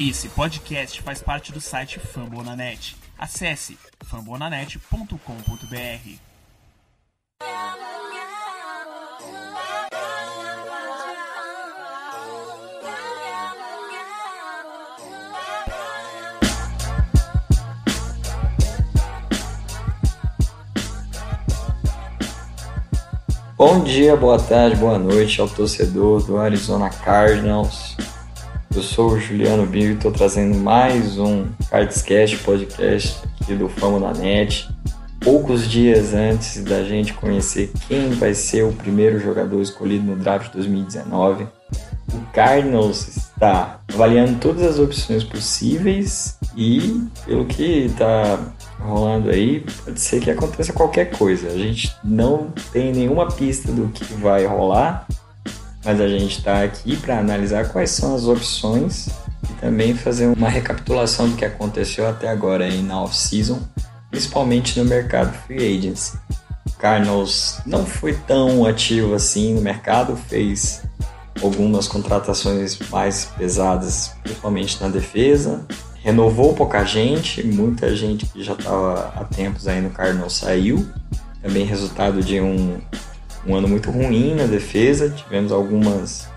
Esse 0.00 0.28
podcast 0.28 1.02
faz 1.02 1.20
parte 1.20 1.50
do 1.50 1.60
site 1.60 1.98
Fambonanet. 1.98 2.94
Acesse 3.18 3.76
fambonanet.com.br. 4.04 5.18
Bom 23.56 23.82
dia, 23.82 24.16
boa 24.16 24.38
tarde, 24.38 24.76
boa 24.76 24.96
noite 24.96 25.40
ao 25.40 25.48
torcedor 25.48 26.24
do 26.24 26.38
Arizona 26.38 26.88
Cardinals. 26.88 27.96
Eu 28.78 28.82
sou 28.84 29.10
o 29.10 29.18
Juliano 29.18 29.66
Bill 29.66 29.90
e 29.90 29.94
estou 29.94 30.12
trazendo 30.12 30.56
mais 30.56 31.18
um 31.18 31.46
Cardscast 31.68 32.38
podcast 32.44 33.24
aqui 33.40 33.56
do 33.56 33.68
Fama 33.68 33.98
da 33.98 34.16
Net. 34.16 34.68
Poucos 35.18 35.68
dias 35.68 36.14
antes 36.14 36.62
da 36.62 36.84
gente 36.84 37.12
conhecer 37.12 37.72
quem 37.88 38.10
vai 38.10 38.34
ser 38.34 38.62
o 38.62 38.72
primeiro 38.72 39.18
jogador 39.18 39.60
escolhido 39.60 40.04
no 40.04 40.14
draft 40.14 40.52
2019, 40.52 41.48
o 42.14 42.20
Cardinals 42.32 43.08
está 43.08 43.80
avaliando 43.92 44.38
todas 44.38 44.62
as 44.62 44.78
opções 44.78 45.24
possíveis 45.24 46.38
e, 46.56 47.02
pelo 47.26 47.46
que 47.46 47.86
está 47.86 48.38
rolando 48.78 49.28
aí, 49.28 49.66
pode 49.84 50.00
ser 50.00 50.20
que 50.20 50.30
aconteça 50.30 50.72
qualquer 50.72 51.06
coisa. 51.10 51.48
A 51.48 51.58
gente 51.58 51.92
não 52.04 52.52
tem 52.72 52.92
nenhuma 52.92 53.26
pista 53.26 53.72
do 53.72 53.88
que 53.88 54.04
vai 54.14 54.46
rolar, 54.46 55.04
mas 55.84 56.00
a 56.00 56.08
gente 56.08 56.38
está 56.38 56.62
aqui 56.62 56.96
para 56.96 57.18
analisar 57.18 57.68
quais 57.68 57.90
são 57.90 58.14
as 58.14 58.24
opções 58.24 59.08
e 59.48 59.52
também 59.60 59.94
fazer 59.94 60.26
uma 60.26 60.48
recapitulação 60.48 61.28
do 61.28 61.36
que 61.36 61.44
aconteceu 61.44 62.06
até 62.06 62.28
agora 62.28 62.64
aí 62.64 62.82
na 62.82 63.02
off-season, 63.02 63.60
principalmente 64.10 64.78
no 64.78 64.84
mercado 64.84 65.32
free 65.46 65.78
agency. 65.78 66.18
Cardinals 66.78 67.60
não 67.66 67.84
foi 67.84 68.14
tão 68.14 68.64
ativo 68.64 69.14
assim 69.14 69.54
no 69.54 69.60
mercado, 69.60 70.16
fez 70.16 70.82
algumas 71.42 71.88
contratações 71.88 72.78
mais 72.90 73.26
pesadas, 73.36 74.12
principalmente 74.22 74.80
na 74.80 74.88
defesa. 74.88 75.66
Renovou 76.02 76.54
pouca 76.54 76.84
gente, 76.84 77.44
muita 77.44 77.94
gente 77.94 78.26
que 78.26 78.42
já 78.42 78.52
estava 78.52 79.12
há 79.16 79.24
tempos 79.24 79.66
aí 79.66 79.80
no 79.80 79.90
Cardinals 79.90 80.36
saiu. 80.36 80.88
Também 81.42 81.64
resultado 81.64 82.22
de 82.22 82.40
um 82.40 82.80
um 83.48 83.54
ano 83.54 83.66
muito 83.66 83.90
ruim 83.90 84.34
na 84.34 84.44
defesa, 84.44 85.08
tivemos 85.08 85.50
algumas 85.50 86.28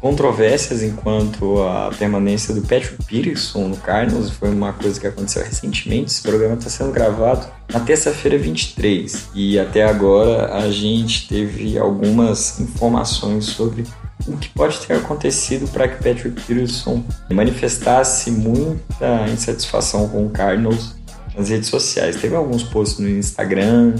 controvérsias 0.00 0.82
enquanto 0.82 1.60
a 1.62 1.90
permanência 1.98 2.54
do 2.54 2.60
Patrick 2.62 3.04
Peterson 3.04 3.68
no 3.68 3.76
Cardinals. 3.76 4.30
Foi 4.30 4.50
uma 4.50 4.72
coisa 4.72 5.00
que 5.00 5.06
aconteceu 5.06 5.42
recentemente. 5.42 6.12
Esse 6.12 6.22
programa 6.22 6.54
está 6.54 6.70
sendo 6.70 6.92
gravado 6.92 7.46
na 7.72 7.80
terça-feira 7.80 8.38
23 8.38 9.30
e 9.34 9.58
até 9.58 9.84
agora 9.84 10.54
a 10.54 10.70
gente 10.70 11.26
teve 11.26 11.78
algumas 11.78 12.60
informações 12.60 13.46
sobre 13.46 13.84
o 14.26 14.36
que 14.36 14.48
pode 14.50 14.78
ter 14.80 14.94
acontecido 14.94 15.68
para 15.72 15.88
que 15.88 15.96
Patrick 15.96 16.40
Peterson 16.42 17.02
manifestasse 17.30 18.30
muita 18.30 19.26
insatisfação 19.28 20.08
com 20.08 20.26
o 20.26 20.30
Cardinals 20.30 20.97
nas 21.38 21.48
redes 21.48 21.68
sociais. 21.68 22.16
Teve 22.16 22.34
alguns 22.34 22.64
posts 22.64 22.98
no 22.98 23.08
Instagram, 23.08 23.94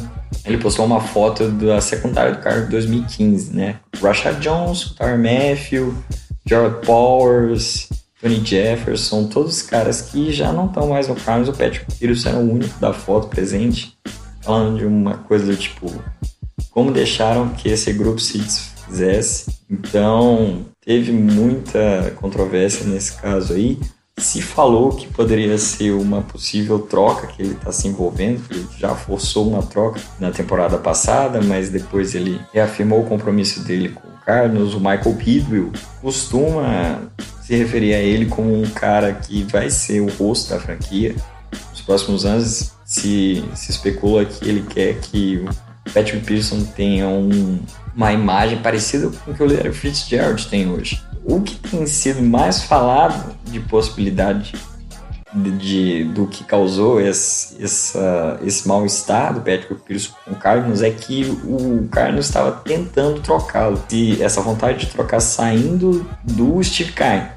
ele 0.45 0.59
postou 0.59 0.85
uma 0.85 1.01
foto 1.01 1.49
da 1.49 1.81
secundária 1.81 2.33
do 2.33 2.41
carro 2.41 2.65
de 2.65 2.71
2015, 2.71 3.55
né? 3.55 3.77
Rashad 4.03 4.41
Jones, 4.41 4.95
Tyler 4.97 5.19
Matthew, 5.19 5.95
Jared 6.45 6.85
Powers, 6.85 7.89
Tony 8.21 8.45
Jefferson, 8.45 9.29
todos 9.29 9.59
os 9.59 9.63
caras 9.63 10.03
que 10.03 10.33
já 10.33 10.53
não 10.53 10.67
estão 10.67 10.89
mais 10.89 11.07
no 11.07 11.15
Carlos. 11.15 11.49
O 11.49 11.53
Patrick 11.53 11.87
Peterson 11.99 12.31
era 12.31 12.39
o 12.39 12.53
único 12.53 12.79
da 12.81 12.93
foto 12.93 13.29
presente, 13.29 13.97
falando 14.41 14.79
de 14.79 14.85
uma 14.85 15.19
coisa 15.19 15.47
do 15.47 15.57
tipo: 15.57 15.93
como 16.71 16.91
deixaram 16.91 17.51
que 17.51 17.69
esse 17.69 17.93
grupo 17.93 18.21
se 18.21 18.39
desfizesse. 18.39 19.59
Então, 19.71 20.65
teve 20.85 21.13
muita 21.13 22.13
controvérsia 22.17 22.87
nesse 22.87 23.13
caso 23.13 23.53
aí 23.53 23.79
se 24.19 24.43
falou 24.43 24.91
que 24.91 25.07
poderia 25.07 25.57
ser 25.59 25.93
uma 25.93 26.23
possível 26.23 26.79
troca 26.81 27.27
que 27.27 27.43
ele 27.43 27.53
está 27.53 27.73
se 27.73 27.89
envolvendo, 27.89 28.43
ele 28.51 28.67
já 28.79 28.95
forçou 28.95 29.49
uma 29.49 29.63
troca 29.63 30.01
na 30.19 30.31
temporada 30.31 30.79
passada, 30.79 31.41
mas 31.41 31.71
depois 31.71 32.15
ele 32.15 32.41
reafirmou 32.53 33.01
o 33.01 33.07
compromisso 33.07 33.63
dele 33.65 33.91
com 33.91 34.07
o 34.09 34.25
Carlos. 34.25 34.75
O 34.75 34.79
Michael 34.79 35.15
Pidwell 35.17 35.73
costuma 36.01 37.03
se 37.43 37.57
referir 37.57 37.95
a 37.95 37.99
ele 37.99 38.27
como 38.27 38.61
um 38.61 38.69
cara 38.69 39.13
que 39.13 39.43
vai 39.45 39.71
ser 39.71 40.01
o 40.01 40.09
rosto 40.09 40.51
da 40.51 40.61
franquia 40.61 41.15
nos 41.71 41.81
próximos 41.81 42.25
anos. 42.27 42.73
Se, 42.85 43.45
se 43.55 43.71
especula 43.71 44.25
que 44.25 44.49
ele 44.49 44.63
quer 44.63 44.99
que 44.99 45.37
o 45.37 45.93
Patrick 45.93 46.25
Pearson 46.25 46.63
tenha 46.75 47.07
um, 47.07 47.59
uma 47.95 48.13
imagem 48.13 48.59
parecida 48.59 49.11
com 49.11 49.31
o 49.31 49.35
que 49.35 49.43
o 49.43 49.47
Larry 49.47 49.73
Fitzgerald 49.73 50.47
tem 50.47 50.71
hoje 50.71 51.08
o 51.29 51.43
que 51.43 51.57
tem 51.57 51.87
sido 51.87 52.23
mais 52.23 52.63
falado 52.63 53.37
de 53.45 53.61
possibilidade 53.61 54.55
de, 55.35 55.51
de 55.51 56.05
do 56.05 56.27
que 56.27 56.43
causou 56.43 56.99
esse, 56.99 57.55
esse 57.63 58.67
mal-estar 58.67 59.35
do 59.35 59.41
Patrick 59.41 59.75
Pierce 59.87 60.09
com 60.25 60.33
o 60.33 60.37
Cardinals 60.37 60.81
é 60.81 60.91
que 60.91 61.25
o 61.45 61.87
Cardinals 61.91 62.25
estava 62.25 62.53
tentando 62.53 63.21
trocá-lo. 63.21 63.79
E 63.93 64.23
essa 64.23 64.41
vontade 64.41 64.87
de 64.87 64.87
trocar 64.87 65.21
saindo 65.21 66.09
do 66.25 66.65
Steve 66.65 66.93
Kine. 66.93 67.29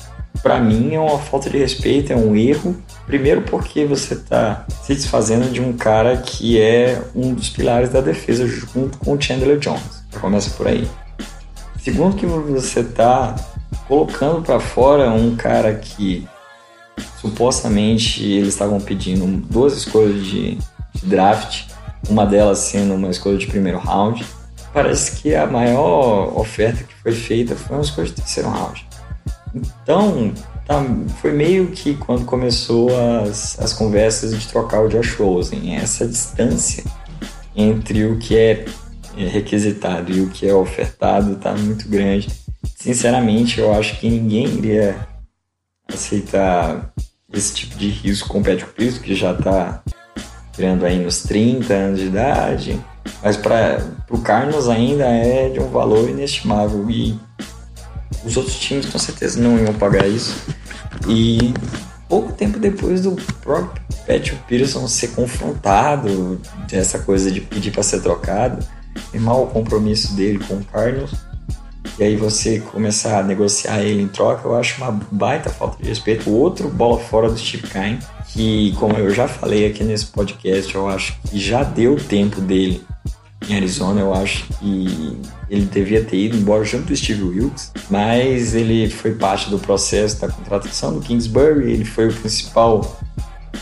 Para 0.42 0.62
mim 0.62 0.96
é 0.96 1.00
uma 1.00 1.20
falta 1.20 1.50
de 1.50 1.58
respeito, 1.58 2.14
é 2.14 2.16
um 2.16 2.34
erro. 2.34 2.78
Primeiro 3.06 3.42
porque 3.42 3.84
você 3.84 4.14
está 4.14 4.66
se 4.84 4.96
desfazendo 4.96 5.52
de 5.52 5.60
um 5.60 5.74
cara 5.74 6.16
que 6.16 6.60
é 6.62 7.02
um 7.14 7.34
dos 7.34 7.50
pilares 7.50 7.90
da 7.90 8.00
defesa 8.00 8.48
junto 8.48 8.98
com 9.00 9.16
o 9.16 9.22
Chandler 9.22 9.60
Jones. 9.60 10.02
Começa 10.22 10.50
por 10.52 10.68
aí. 10.68 10.88
Segundo 11.84 12.16
que 12.16 12.26
você 12.26 12.80
está 12.80 13.36
colocando 13.92 14.42
para 14.42 14.58
fora 14.58 15.12
um 15.12 15.36
cara 15.36 15.76
que 15.76 16.26
supostamente 17.20 18.24
eles 18.24 18.54
estavam 18.54 18.80
pedindo 18.80 19.28
duas 19.50 19.76
escolhas 19.76 20.24
de, 20.24 20.56
de, 20.56 21.06
draft, 21.06 21.66
uma 22.10 22.26
delas 22.26 22.60
sendo 22.60 22.94
uma 22.94 23.10
escolha 23.10 23.38
de 23.38 23.48
primeiro 23.48 23.80
round. 23.80 24.26
Parece 24.74 25.22
que 25.22 25.36
a 25.36 25.46
maior 25.46 26.40
oferta 26.40 26.86
que 26.86 26.94
foi 27.04 27.12
feita 27.12 27.54
foi 27.54 27.76
uma 27.76 27.82
escolha 27.82 28.08
de 28.08 28.14
terceiro 28.14 28.48
round. 28.48 28.88
Então, 29.54 30.34
tá, 30.66 30.82
foi 31.20 31.34
meio 31.34 31.68
que 31.68 31.94
quando 31.96 32.24
começou 32.24 32.88
as, 32.98 33.60
as 33.60 33.74
conversas 33.74 34.40
de 34.40 34.48
trocar 34.48 34.86
o 34.86 34.88
Josh 34.88 35.16
Rosen, 35.16 35.76
essa 35.76 36.08
distância 36.08 36.86
entre 37.54 38.06
o 38.06 38.18
que 38.20 38.38
é 38.38 38.64
requisitado 39.18 40.14
e 40.14 40.22
o 40.22 40.30
que 40.30 40.48
é 40.48 40.54
ofertado 40.54 41.34
está 41.34 41.54
muito 41.54 41.90
grande 41.90 42.30
sinceramente, 42.82 43.60
eu 43.60 43.74
acho 43.74 44.00
que 44.00 44.10
ninguém 44.10 44.48
iria 44.48 45.08
aceitar 45.88 46.92
esse 47.32 47.54
tipo 47.54 47.78
de 47.78 47.90
risco 47.90 48.28
com 48.28 48.40
o 48.40 48.44
Patrick 48.44 48.74
Pierce, 48.74 49.00
que 49.00 49.16
já 49.16 49.34
está 49.34 49.84
tirando 50.52 50.84
aí 50.84 50.98
nos 50.98 51.22
30 51.22 51.74
anos 51.74 52.00
de 52.00 52.08
idade. 52.08 52.82
Mas 53.24 53.38
para 53.38 53.88
o 54.10 54.18
Carlos 54.20 54.68
ainda 54.68 55.06
é 55.06 55.50
de 55.50 55.60
um 55.60 55.70
valor 55.70 56.10
inestimável 56.10 56.90
e 56.90 57.18
os 58.26 58.36
outros 58.36 58.60
times 58.60 58.88
com 58.88 58.98
certeza 58.98 59.40
não 59.40 59.60
iam 59.60 59.74
pagar 59.76 60.08
isso. 60.08 60.36
E 61.08 61.54
pouco 62.10 62.34
tempo 62.34 62.58
depois 62.58 63.02
do 63.02 63.12
próprio 63.42 63.82
Patrick 64.08 64.36
Peterson 64.48 64.88
ser 64.88 65.10
confrontado 65.10 66.42
dessa 66.68 66.98
coisa 67.00 67.32
de 67.32 67.42
pedir 67.42 67.72
para 67.72 67.84
ser 67.84 68.02
trocado, 68.02 68.66
e 69.14 69.20
mal 69.20 69.44
o 69.44 69.48
compromisso 69.48 70.16
dele 70.16 70.40
com 70.40 70.56
o 70.56 70.66
Carlos, 70.66 71.12
e 72.00 72.04
aí 72.04 72.16
você 72.16 72.60
começar 72.60 73.20
a 73.20 73.24
negociar 73.24 73.82
ele 73.82 74.02
em 74.02 74.08
troca, 74.08 74.48
eu 74.48 74.56
acho 74.56 74.82
uma 74.82 74.92
baita 75.12 75.50
falta 75.50 75.82
de 75.82 75.90
respeito. 75.90 76.30
O 76.30 76.34
outro 76.34 76.70
bola 76.70 77.00
fora 77.00 77.30
do 77.30 77.38
Steve 77.38 77.68
Kine, 77.68 78.00
que 78.28 78.74
como 78.78 78.96
eu 78.96 79.12
já 79.12 79.28
falei 79.28 79.66
aqui 79.66 79.84
nesse 79.84 80.08
podcast, 80.08 80.74
eu 80.74 80.88
acho 80.88 81.20
que 81.30 81.40
já 81.40 81.64
deu 81.64 81.98
tempo 81.98 82.42
dele 82.42 82.84
em 83.50 83.56
Arizona, 83.56 84.02
eu 84.02 84.14
acho 84.14 84.46
que 84.60 85.18
ele 85.50 85.66
devia 85.66 86.04
ter 86.04 86.18
ido 86.18 86.38
embora 86.38 86.64
junto 86.64 86.86
do 86.86 86.96
Steve 86.96 87.24
Wilkes, 87.24 87.72
mas 87.90 88.56
ele 88.56 88.90
foi 88.90 89.16
parte 89.16 89.50
do 89.50 89.60
processo 89.60 90.22
da 90.22 90.30
contratação 90.30 90.94
do 90.94 91.02
Kingsbury, 91.02 91.72
ele 91.72 91.86
foi 91.86 92.08
o 92.08 92.14
principal 92.14 93.00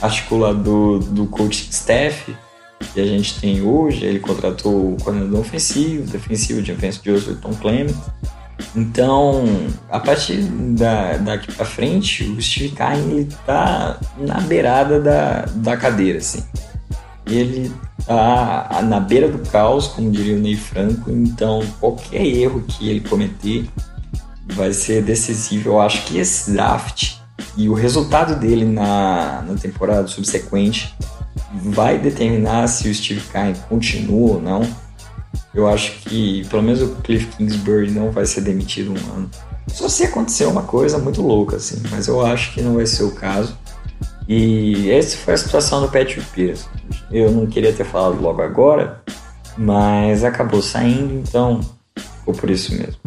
articulador 0.01 0.99
do 0.99 1.25
coaching 1.27 1.69
staff 1.71 2.35
que 2.93 2.99
a 2.99 3.05
gente 3.05 3.39
tem 3.39 3.61
hoje. 3.61 4.05
Ele 4.05 4.19
contratou 4.19 4.93
o 4.93 4.97
coordenador 5.01 5.39
ofensivo, 5.39 6.09
defensivo, 6.09 6.61
de 6.61 6.73
defensa 6.73 7.01
de 7.03 7.35
Tom 7.35 7.53
Clement. 7.53 7.93
Então, 8.75 9.45
a 9.89 9.99
partir 9.99 10.41
da, 10.43 11.17
daqui 11.17 11.51
para 11.51 11.65
frente, 11.65 12.23
o 12.23 12.41
Steve 12.41 12.75
Kine 12.75 13.21
está 13.21 13.97
na 14.17 14.39
beirada 14.41 14.99
da, 14.99 15.45
da 15.55 15.77
cadeira, 15.77 16.19
assim. 16.19 16.43
Ele 17.25 17.71
tá 18.05 18.81
na 18.83 18.99
beira 18.99 19.29
do 19.29 19.39
caos, 19.49 19.87
como 19.87 20.11
diria 20.11 20.35
o 20.35 20.39
Ney 20.39 20.55
Franco, 20.55 21.11
então 21.11 21.61
qualquer 21.79 22.25
erro 22.25 22.63
que 22.67 22.89
ele 22.89 23.01
cometer 23.01 23.69
vai 24.53 24.73
ser 24.73 25.03
decisivo. 25.03 25.69
Eu 25.69 25.81
acho 25.81 26.05
que 26.05 26.17
esse 26.17 26.51
draft 26.51 27.19
e 27.55 27.69
o 27.69 27.73
resultado 27.73 28.39
dele 28.39 28.65
na, 28.65 29.43
na 29.47 29.55
temporada 29.55 30.07
subsequente 30.07 30.95
vai 31.53 31.97
determinar 31.97 32.67
se 32.67 32.89
o 32.89 32.93
Steve 32.93 33.21
Kine 33.21 33.55
continua 33.67 34.35
ou 34.35 34.41
não. 34.41 34.61
Eu 35.53 35.67
acho 35.67 35.99
que 36.01 36.45
pelo 36.49 36.61
menos 36.61 36.81
o 36.81 36.95
Cliff 36.97 37.25
Kingsbury 37.37 37.91
não 37.91 38.11
vai 38.11 38.25
ser 38.25 38.41
demitido 38.41 38.91
um 38.91 39.13
ano. 39.15 39.29
Só 39.67 39.87
se 39.87 40.03
acontecer 40.03 40.45
uma 40.45 40.63
coisa 40.63 40.97
muito 40.97 41.21
louca, 41.21 41.57
assim, 41.57 41.81
mas 41.91 42.07
eu 42.07 42.25
acho 42.25 42.53
que 42.53 42.61
não 42.61 42.75
vai 42.75 42.85
ser 42.85 43.03
o 43.03 43.11
caso. 43.11 43.57
E 44.27 44.91
essa 44.91 45.17
foi 45.17 45.33
a 45.33 45.37
situação 45.37 45.81
do 45.81 45.87
Patrick 45.87 46.21
Pierce. 46.33 46.65
Eu 47.11 47.31
não 47.31 47.47
queria 47.47 47.73
ter 47.73 47.83
falado 47.83 48.21
logo 48.21 48.41
agora, 48.41 49.01
mas 49.57 50.23
acabou 50.23 50.61
saindo, 50.61 51.15
então 51.15 51.61
ficou 51.95 52.33
por 52.33 52.49
isso 52.49 52.73
mesmo. 52.75 52.99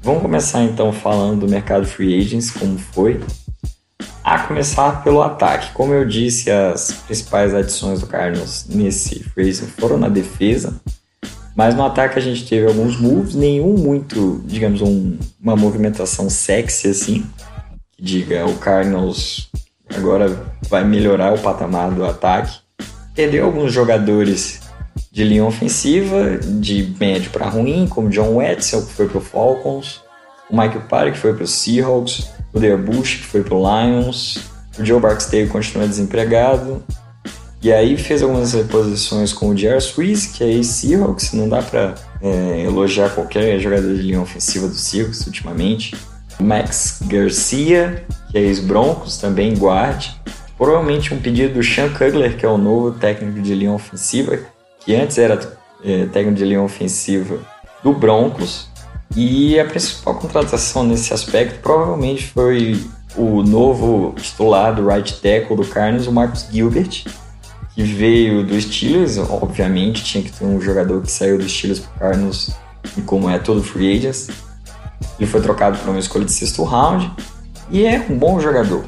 Vamos 0.00 0.22
começar 0.22 0.62
então 0.62 0.92
falando 0.92 1.40
do 1.40 1.48
mercado 1.48 1.86
free 1.86 2.20
agents, 2.20 2.50
como 2.50 2.78
foi. 2.78 3.20
Começar 4.38 5.02
pelo 5.02 5.22
ataque. 5.22 5.72
Como 5.72 5.92
eu 5.92 6.04
disse, 6.04 6.50
as 6.50 6.92
principais 6.92 7.54
adições 7.54 8.00
do 8.00 8.06
Cardinals 8.06 8.66
nesse 8.68 9.24
agent 9.38 9.68
foram 9.78 9.96
na 9.96 10.08
defesa. 10.08 10.74
Mas 11.56 11.74
no 11.74 11.84
ataque 11.84 12.18
a 12.18 12.22
gente 12.22 12.46
teve 12.46 12.66
alguns 12.66 12.98
moves, 12.98 13.34
nenhum 13.34 13.76
muito, 13.76 14.42
digamos, 14.44 14.82
um, 14.82 15.16
uma 15.40 15.54
movimentação 15.54 16.28
sexy 16.28 16.88
assim. 16.88 17.26
Que 17.92 18.02
diga, 18.02 18.44
o 18.46 18.58
Cardinals 18.58 19.50
agora 19.94 20.36
vai 20.68 20.84
melhorar 20.84 21.32
o 21.32 21.38
patamar 21.38 21.92
do 21.92 22.04
ataque. 22.04 22.58
Perdeu 23.14 23.44
alguns 23.44 23.72
jogadores 23.72 24.60
de 25.12 25.22
linha 25.22 25.44
ofensiva, 25.44 26.38
de 26.38 26.92
médio 26.98 27.30
para 27.30 27.48
ruim, 27.48 27.86
como 27.88 28.10
John 28.10 28.36
Wetzel, 28.36 28.84
que 28.84 28.92
foi 28.92 29.08
para 29.08 29.18
o 29.18 29.20
Falcons, 29.20 30.02
o 30.50 30.56
Michael 30.56 30.82
Parry, 30.88 31.12
que 31.12 31.18
foi 31.18 31.32
para 31.32 31.44
o 31.44 31.46
Seahawks, 31.46 32.28
o 32.54 32.60
Dale 32.60 32.76
Bush, 32.76 33.16
que 33.16 33.26
foi 33.26 33.42
para 33.42 33.54
o 33.54 33.58
Lions, 33.60 34.38
o 34.78 34.84
Joe 34.84 35.00
Barksdale 35.00 35.48
continua 35.48 35.86
desempregado, 35.86 36.82
e 37.60 37.72
aí 37.72 37.96
fez 37.96 38.22
algumas 38.22 38.52
reposições 38.52 39.32
com 39.32 39.48
o 39.48 39.54
J.R. 39.54 39.80
Swiss, 39.80 40.26
que 40.26 40.44
é 40.44 40.48
ex-Seahawks, 40.48 41.32
não 41.32 41.48
dá 41.48 41.62
para 41.62 41.94
é, 42.22 42.62
elogiar 42.62 43.08
qualquer 43.08 43.58
jogador 43.58 43.94
de 43.94 44.02
linha 44.02 44.20
ofensiva 44.20 44.68
do 44.68 44.74
Seahawks 44.74 45.26
ultimamente. 45.26 45.96
Max 46.38 47.00
Garcia, 47.06 48.04
que 48.30 48.36
é 48.36 48.42
ex-Broncos, 48.42 49.16
também 49.16 49.56
guarde. 49.56 50.14
Provavelmente 50.58 51.14
um 51.14 51.18
pedido 51.18 51.54
do 51.54 51.62
Sean 51.62 51.88
Kugler, 51.88 52.36
que 52.36 52.44
é 52.44 52.48
o 52.48 52.58
novo 52.58 52.92
técnico 52.92 53.40
de 53.40 53.54
linha 53.54 53.72
ofensiva, 53.72 54.38
que 54.80 54.94
antes 54.94 55.16
era 55.16 55.40
é, 55.82 56.06
técnico 56.06 56.36
de 56.36 56.44
linha 56.44 56.62
ofensiva 56.62 57.38
do 57.82 57.92
Broncos. 57.92 58.68
E 59.16 59.58
a 59.60 59.64
principal 59.64 60.14
contratação 60.16 60.82
nesse 60.82 61.14
aspecto 61.14 61.60
provavelmente 61.60 62.26
foi 62.26 62.80
o 63.16 63.42
novo 63.42 64.12
titular 64.16 64.74
do 64.74 64.86
right 64.86 65.14
tackle 65.20 65.56
do 65.56 65.64
Cardinals, 65.64 66.06
o 66.08 66.12
Marcus 66.12 66.46
Gilbert, 66.50 67.04
que 67.74 67.82
veio 67.82 68.44
do 68.44 68.60
Steelers, 68.60 69.18
obviamente 69.18 70.02
tinha 70.02 70.22
que 70.22 70.32
ter 70.32 70.44
um 70.44 70.60
jogador 70.60 71.00
que 71.02 71.10
saiu 71.10 71.38
do 71.38 71.48
Steelers 71.48 71.80
pro 71.80 71.98
Cardinals, 71.98 72.50
e 72.96 73.02
como 73.02 73.30
é 73.30 73.38
todo 73.38 73.62
free 73.62 73.96
agents, 73.96 74.28
ele 75.18 75.28
foi 75.28 75.40
trocado 75.40 75.78
por 75.78 75.90
uma 75.90 75.98
escolha 75.98 76.24
de 76.24 76.32
sexto 76.32 76.64
round, 76.64 77.10
e 77.70 77.86
é 77.86 78.04
um 78.10 78.18
bom 78.18 78.40
jogador. 78.40 78.84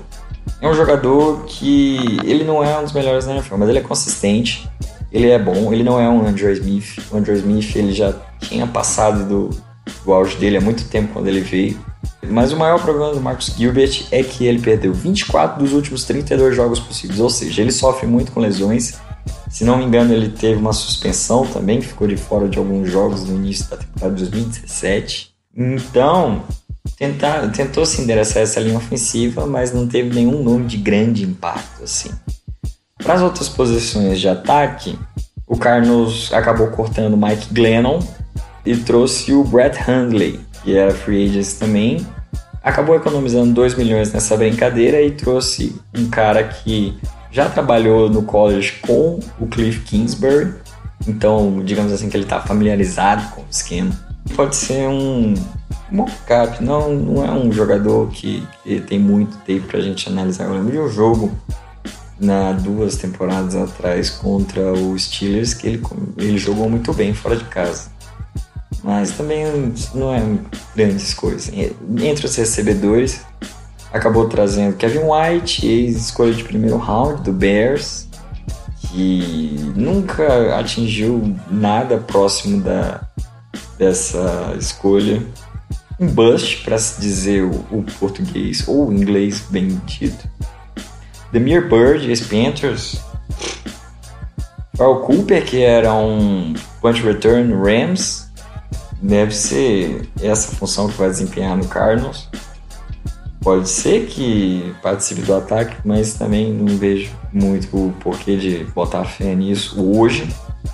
É 0.61 0.69
um 0.69 0.75
jogador 0.75 1.45
que 1.47 2.19
ele 2.25 2.45
não 2.45 2.65
é 2.65 2.79
um 2.79 2.83
dos 2.83 2.93
melhores 2.93 3.27
na 3.27 3.35
NFL, 3.35 3.57
mas 3.59 3.69
ele 3.69 3.79
é 3.79 3.83
consistente, 3.83 4.69
ele 5.13 5.31
é 5.31 5.39
bom, 5.39 5.73
ele 5.73 5.83
não 5.83 6.01
é 6.01 6.09
um 6.09 6.27
Andrew 6.27 6.53
Smith. 6.53 6.99
O 7.11 7.17
Andrew 7.17 7.37
Smith 7.37 7.77
ele 7.77 7.93
já 7.93 8.13
tinha 8.41 8.67
passado 8.67 9.25
do, 9.25 9.51
do 10.07 10.13
auge 10.13 10.37
dele 10.37 10.57
há 10.57 10.61
muito 10.61 10.85
tempo 10.85 11.13
quando 11.13 11.27
ele 11.27 11.41
veio. 11.41 11.79
Mas 12.23 12.53
o 12.53 12.57
maior 12.57 12.81
problema 12.81 13.13
do 13.13 13.21
Marcus 13.21 13.55
Gilbert 13.57 14.07
é 14.11 14.23
que 14.23 14.47
ele 14.47 14.61
perdeu 14.61 14.95
24 14.95 15.63
dos 15.63 15.73
últimos 15.73 16.05
32 16.05 16.55
jogos 16.55 16.81
possíveis, 16.81 17.21
ou 17.21 17.29
seja, 17.29 17.61
ele 17.61 17.73
sofre 17.73 18.07
muito 18.07 18.33
com 18.33 18.41
lesões. 18.41 18.95
Se 19.51 19.65
não 19.65 19.79
me 19.79 19.85
engano, 19.85 20.13
ele 20.13 20.29
teve 20.29 20.59
uma 20.59 20.73
suspensão 20.73 21.47
também, 21.47 21.81
ficou 21.81 22.07
de 22.07 22.17
fora 22.17 22.49
de 22.49 22.59
alguns 22.59 22.91
jogos 22.91 23.25
no 23.25 23.37
início 23.37 23.69
da 23.69 23.77
temporada 23.77 24.15
de 24.15 24.23
2017. 24.23 25.31
Então, 25.57 26.43
tentar, 26.97 27.51
tentou 27.53 27.85
se 27.85 28.01
endereçar 28.01 28.43
essa 28.43 28.61
linha 28.61 28.77
ofensiva, 28.77 29.47
mas 29.47 29.73
não 29.73 29.87
teve 29.87 30.15
nenhum 30.15 30.43
nome 30.43 30.67
de 30.67 30.77
grande 30.77 31.25
impacto 31.25 31.83
assim. 31.83 32.11
Para 33.03 33.15
as 33.15 33.23
outras 33.23 33.49
posições 33.49 34.21
de 34.21 34.29
ataque, 34.29 34.99
o 35.47 35.57
Carlos 35.57 36.33
acabou 36.33 36.69
cortando 36.69 37.17
Mike 37.17 37.53
Glennon 37.53 38.01
e 38.67 38.77
trouxe 38.77 39.33
o 39.33 39.45
Brett 39.45 39.79
Hundley, 39.89 40.41
que 40.63 40.77
era 40.77 40.93
free 40.93 41.25
agent 41.25 41.59
também. 41.59 42.05
Acabou 42.63 42.97
economizando 42.97 43.55
2 43.55 43.77
milhões 43.77 44.13
nessa 44.13 44.37
brincadeira 44.37 45.01
e 45.01 45.13
trouxe 45.13 45.81
um 45.97 46.09
cara 46.11 46.43
que 46.43 46.99
já 47.31 47.49
trabalhou 47.49 48.11
no 48.11 48.23
college 48.23 48.81
com 48.83 49.21
o 49.39 49.47
Cliff 49.47 49.81
Kingsbury, 49.83 50.53
então 51.07 51.63
digamos 51.65 51.93
assim 51.93 52.09
que 52.09 52.17
ele 52.17 52.25
está 52.25 52.41
familiarizado 52.41 53.29
com 53.31 53.43
o 53.43 53.47
esquema. 53.49 53.93
Pode 54.35 54.57
ser 54.57 54.89
um 54.89 55.35
mocap, 55.89 56.63
não, 56.65 56.93
não 56.93 57.25
é 57.25 57.31
um 57.31 57.53
jogador 57.53 58.09
que, 58.11 58.43
que 58.65 58.81
tem 58.81 58.99
muito 58.99 59.37
tempo 59.39 59.69
para 59.69 59.79
a 59.79 59.83
gente 59.83 60.09
analisar. 60.09 60.47
Eu 60.47 60.55
lembro 60.55 60.73
de 60.73 60.79
um 60.81 60.89
jogo 60.89 61.31
na 62.19 62.51
duas 62.51 62.97
temporadas 62.97 63.55
atrás 63.55 64.11
contra 64.11 64.73
o 64.73 64.99
Steelers 64.99 65.55
que 65.55 65.69
ele, 65.69 65.83
ele 66.17 66.39
jogou 66.39 66.69
muito 66.69 66.93
bem 66.93 67.15
fora 67.15 67.37
de 67.37 67.45
casa 67.45 67.96
mas 68.83 69.13
também 69.13 69.73
não 69.95 70.15
é 70.15 70.23
grandes 70.75 71.15
coisas. 71.15 71.51
Entre 71.99 72.27
os 72.27 72.37
recebedores, 72.37 73.21
acabou 73.93 74.29
trazendo 74.29 74.77
Kevin 74.77 75.01
White, 75.01 75.67
ex-escolha 75.67 76.33
de 76.33 76.45
primeiro 76.45 76.77
round 76.77 77.23
do 77.23 77.33
Bears, 77.33 78.07
que 78.91 79.73
nunca 79.75 80.59
atingiu 80.59 81.37
nada 81.51 81.99
próximo 81.99 82.61
da, 82.61 83.01
dessa 83.79 84.55
escolha. 84.59 85.23
Um 85.99 86.09
bust, 86.09 86.63
para 86.63 86.79
se 86.79 87.01
dizer 87.01 87.43
o, 87.43 87.65
o, 87.71 87.85
português 87.99 88.69
ou 88.69 88.89
o 88.89 88.93
inglês 88.93 89.45
bem 89.49 89.81
dito. 89.87 90.29
Demir 91.33 91.69
Bird, 91.69 92.07
ex-Panthers. 92.09 93.01
Carl 94.77 95.01
Cooper, 95.01 95.43
que 95.45 95.63
era 95.63 95.95
um 95.95 96.53
punch 96.83 97.03
return 97.03 97.53
Rams, 97.55 98.26
deve 99.07 99.35
ser 99.35 100.09
essa 100.21 100.55
função 100.57 100.89
que 100.89 100.99
vai 100.99 101.09
desempenhar 101.09 101.57
no 101.57 101.67
Cardinals. 101.67 102.29
Pode 103.41 103.69
ser 103.69 104.07
que 104.07 104.75
participe 104.83 105.23
do 105.23 105.35
ataque, 105.35 105.77
mas 105.85 106.15
também 106.15 106.53
não 106.53 106.77
vejo 106.77 107.13
muito 107.33 107.77
o 107.77 107.95
porquê 108.01 108.37
de 108.37 108.65
botar 108.75 109.05
fé 109.05 109.35
nisso 109.35 109.81
hoje. 109.81 110.29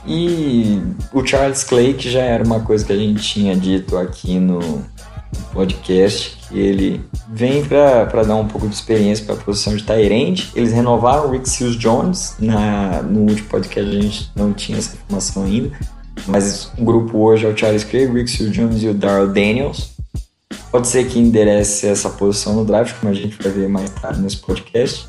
E 0.06 0.80
o 1.12 1.24
Charles 1.24 1.64
Clay, 1.64 1.92
que 1.92 2.10
já 2.10 2.22
era 2.22 2.42
uma 2.42 2.60
coisa 2.60 2.84
que 2.84 2.92
a 2.92 2.96
gente 2.96 3.22
tinha 3.22 3.54
dito 3.54 3.96
aqui 3.98 4.38
no 4.38 4.82
podcast, 5.52 6.38
que 6.48 6.58
ele 6.58 7.04
vem 7.28 7.62
para 7.62 8.22
dar 8.22 8.36
um 8.36 8.48
pouco 8.48 8.66
de 8.66 8.74
experiência 8.74 9.26
para 9.26 9.34
a 9.34 9.38
posição 9.38 9.76
de 9.76 9.84
Tyrande. 9.84 10.50
Eles 10.54 10.72
renovaram 10.72 11.26
o 11.26 11.30
Rick 11.30 11.48
Seals 11.50 11.76
Jones, 11.76 12.36
na, 12.38 13.02
no 13.02 13.20
último 13.20 13.48
podcast 13.48 13.90
a 13.90 14.00
gente 14.00 14.30
não 14.34 14.54
tinha 14.54 14.78
essa 14.78 14.94
informação 14.94 15.44
ainda, 15.44 15.72
mas 16.26 16.70
o 16.78 16.84
grupo 16.84 17.18
hoje 17.18 17.46
é 17.46 17.48
o 17.48 17.56
Charles 17.56 17.84
Craig, 17.84 18.12
Rick 18.12 18.30
Seal 18.30 18.50
Jones 18.50 18.82
e 18.82 18.88
o 18.88 18.94
Darrell 18.94 19.28
Daniels. 19.28 19.92
Pode 20.70 20.88
ser 20.88 21.06
que 21.06 21.18
enderece 21.18 21.86
essa 21.86 22.08
posição 22.08 22.54
no 22.54 22.64
draft, 22.64 22.98
como 22.98 23.12
a 23.12 23.14
gente 23.14 23.36
vai 23.42 23.52
ver 23.52 23.68
mais 23.68 23.90
tarde 23.90 24.20
nesse 24.20 24.38
podcast. 24.38 25.08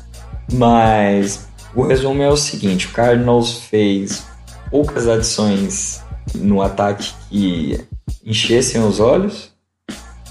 Mas 0.52 1.48
o 1.74 1.82
resumo 1.82 2.22
é 2.22 2.28
o 2.28 2.36
seguinte: 2.36 2.86
o 2.86 2.90
Cardinals 2.90 3.58
fez 3.58 4.24
poucas 4.70 5.08
adições 5.08 6.02
no 6.34 6.60
ataque 6.60 7.12
que 7.30 7.80
enchessem 8.24 8.82
os 8.84 9.00
olhos, 9.00 9.50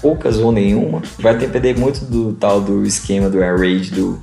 poucas 0.00 0.38
ou 0.38 0.52
nenhuma. 0.52 1.02
Vai 1.18 1.36
depender 1.36 1.76
muito 1.76 2.04
do 2.04 2.32
tal 2.34 2.60
do 2.60 2.84
esquema 2.84 3.28
do 3.28 3.42
air 3.42 3.58
raid 3.58 3.90
do 3.90 4.22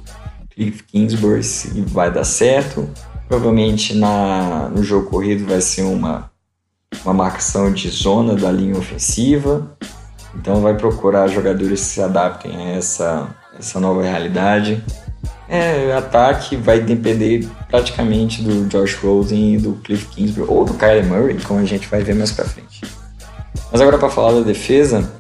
Cliff 0.50 0.84
Kingsbury 0.84 1.44
se 1.44 1.82
vai 1.82 2.12
dar 2.12 2.24
certo. 2.24 2.90
Provavelmente 3.28 3.96
na, 3.96 4.70
no 4.70 4.84
jogo 4.84 5.10
corrido 5.10 5.46
vai 5.46 5.62
ser 5.62 5.84
uma 5.84 6.31
uma 7.04 7.14
marcação 7.14 7.72
de 7.72 7.90
zona 7.90 8.36
da 8.36 8.52
linha 8.52 8.78
ofensiva. 8.78 9.76
Então 10.36 10.62
vai 10.62 10.76
procurar 10.76 11.28
jogadores 11.28 11.82
que 11.82 11.86
se 11.88 12.02
adaptem 12.02 12.56
a 12.56 12.78
essa, 12.78 13.28
essa 13.58 13.80
nova 13.80 14.04
realidade. 14.04 14.84
É, 15.50 15.94
ataque 15.94 16.56
vai 16.56 16.80
depender 16.80 17.48
praticamente 17.70 18.42
do 18.42 18.66
Josh 18.70 18.96
Rosen 18.96 19.56
e 19.56 19.58
do 19.58 19.74
Cliff 19.84 20.08
Kingsbury 20.08 20.48
ou 20.50 20.64
do 20.64 20.74
Kyler 20.76 21.06
Murray, 21.06 21.38
como 21.42 21.60
a 21.60 21.66
gente 21.66 21.88
vai 21.90 22.02
ver 22.02 22.16
mais 22.16 22.32
pra 22.32 22.46
frente. 22.46 22.82
Mas 23.70 23.82
agora 23.82 23.98
para 23.98 24.10
falar 24.10 24.34
da 24.34 24.42
defesa, 24.42 25.12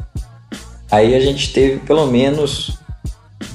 aí 0.90 1.16
a 1.16 1.20
gente 1.20 1.52
teve 1.52 1.80
pelo 1.80 2.08
menos 2.08 2.78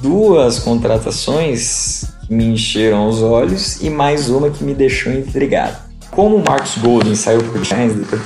duas 0.02 0.58
contratações 0.58 2.04
que 2.26 2.34
me 2.34 2.44
encheram 2.44 3.08
os 3.08 3.22
olhos 3.22 3.80
e 3.80 3.88
mais 3.88 4.28
uma 4.28 4.50
que 4.50 4.62
me 4.62 4.74
deixou 4.74 5.12
intrigado. 5.12 5.85
Como 6.16 6.36
o 6.36 6.42
Marcos 6.42 6.78
Golden 6.78 7.14
saiu 7.14 7.42
por 7.42 7.62
Giants, 7.62 8.18